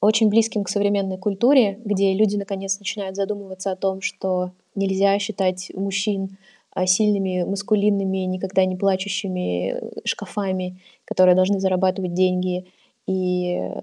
очень 0.00 0.28
близким 0.28 0.64
к 0.64 0.68
современной 0.68 1.18
культуре, 1.18 1.78
где 1.84 2.14
люди 2.14 2.36
наконец 2.36 2.78
начинают 2.78 3.16
задумываться 3.16 3.70
о 3.70 3.76
том, 3.76 4.00
что 4.00 4.52
нельзя 4.74 5.18
считать 5.18 5.70
мужчин 5.74 6.30
а, 6.30 6.36
сильными, 6.84 7.44
маскулинными, 7.44 8.18
никогда 8.26 8.64
не 8.66 8.76
плачущими 8.76 9.80
шкафами, 10.04 10.80
которые 11.06 11.34
должны 11.34 11.60
зарабатывать 11.60 12.12
деньги 12.12 12.66
и 13.06 13.60
э, 13.60 13.80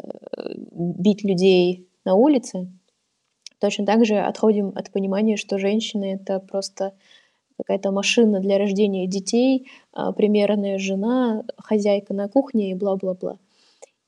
бить 0.72 1.24
людей 1.24 1.88
на 2.06 2.14
улице. 2.16 2.68
Точно 3.60 3.86
так 3.86 4.06
же 4.06 4.18
отходим 4.20 4.74
от 4.76 4.92
понимания, 4.92 5.38
что 5.38 5.58
женщины— 5.58 6.20
это 6.22 6.40
просто 6.40 6.94
какая-то 7.58 7.92
машина 7.92 8.40
для 8.40 8.58
рождения 8.58 9.08
детей, 9.08 9.68
а, 9.94 10.12
примерная 10.12 10.78
жена, 10.78 11.44
хозяйка 11.58 12.14
на 12.14 12.28
кухне 12.28 12.72
и 12.72 12.74
бла-бла-бла. 12.74 13.38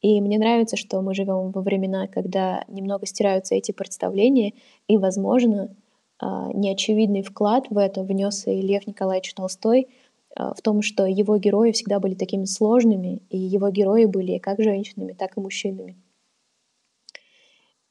И 0.02 0.19
мне 0.21 0.38
нравится, 0.38 0.78
что 0.78 1.02
мы 1.02 1.15
живем 1.15 1.52
во 1.52 1.62
времена, 1.62 2.08
когда 2.08 2.63
немного 2.67 3.06
стираются 3.06 3.56
эти 3.56 3.71
представления, 3.71 4.54
и, 4.88 4.98
возможно, 4.98 5.63
а, 5.63 5.85
неочевидный 6.21 7.21
вклад 7.21 7.65
в 7.69 7.78
это 7.78 8.04
внес 8.04 8.47
и 8.47 8.62
Лев 8.62 8.88
Николаевич 8.88 9.34
Толстой 9.34 9.89
а, 10.36 10.54
в 10.54 10.62
том, 10.62 10.82
что 10.82 11.06
его 11.06 11.38
герои 11.38 11.71
всегда 11.71 11.99
были 11.99 12.13
такими 12.13 12.45
сложными, 12.45 13.21
и 13.30 13.38
его 13.38 13.69
герои 13.69 14.06
были 14.06 14.38
как 14.38 14.62
женщинами, 14.62 15.13
так 15.13 15.38
и 15.38 15.41
мужчинами. 15.41 15.97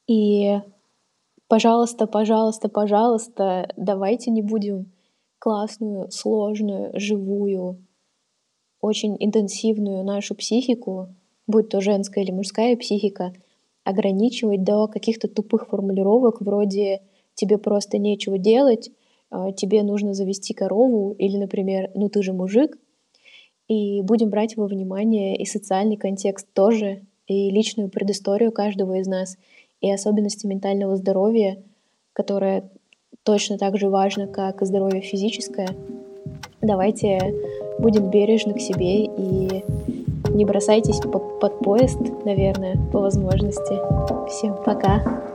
И 0.07 0.61
пожалуйста, 1.49 2.07
пожалуйста, 2.07 2.69
пожалуйста, 2.69 3.73
давайте 3.77 4.31
не 4.31 4.43
будем 4.43 4.93
классную, 5.39 6.11
сложную, 6.11 6.91
живую, 6.99 7.85
очень 8.81 9.17
интенсивную 9.19 10.05
нашу 10.05 10.35
психику, 10.35 11.09
будь 11.47 11.71
то 11.71 11.81
женская 11.81 12.23
или 12.23 12.33
мужская 12.33 12.77
психика, 12.77 13.33
ограничивать 13.83 14.63
до 14.65 14.89
каких-то 14.89 15.29
тупых 15.29 15.69
формулировок 15.69 16.41
вроде 16.41 17.03
«тебе 17.35 17.59
просто 17.59 17.99
нечего 17.99 18.39
делать», 18.39 18.91
а, 19.31 19.53
«тебе 19.53 19.83
нужно 19.83 20.15
завести 20.15 20.55
корову» 20.55 21.15
или, 21.19 21.37
например, 21.37 21.91
«ну 21.95 22.09
ты 22.09 22.23
же 22.23 22.33
мужик». 22.33 22.79
И 23.67 24.03
будем 24.03 24.29
брать 24.29 24.57
во 24.57 24.67
внимание 24.67 25.37
и 25.37 25.47
социальный 25.47 25.97
контекст 25.97 26.47
тоже, 26.53 27.03
и 27.27 27.51
личную 27.51 27.89
предысторию 27.89 28.53
каждого 28.53 28.99
из 28.99 29.07
нас— 29.07 29.37
и 29.85 29.91
особенности 29.91 30.47
ментального 30.47 30.97
здоровья, 30.97 31.63
которое 32.15 32.71
точно 33.23 33.59
так 33.59 33.77
же 33.77 33.91
важно, 33.91 34.27
как 34.27 34.63
и 34.63 34.65
здоровье 34.65 35.03
физическое. 35.03 35.69
Давайте 36.63 37.35
будем 37.79 38.09
бережны 38.09 38.55
к 38.55 38.61
себе 38.61 39.05
и 39.05 39.63
не 40.31 40.45
бросайтесь 40.47 41.01
под 41.01 41.59
поезд, 41.59 42.01
наверное, 42.25 42.79
по 42.93 43.01
возможности. 43.01 43.79
Всем 44.31 44.57
пока! 44.65 45.34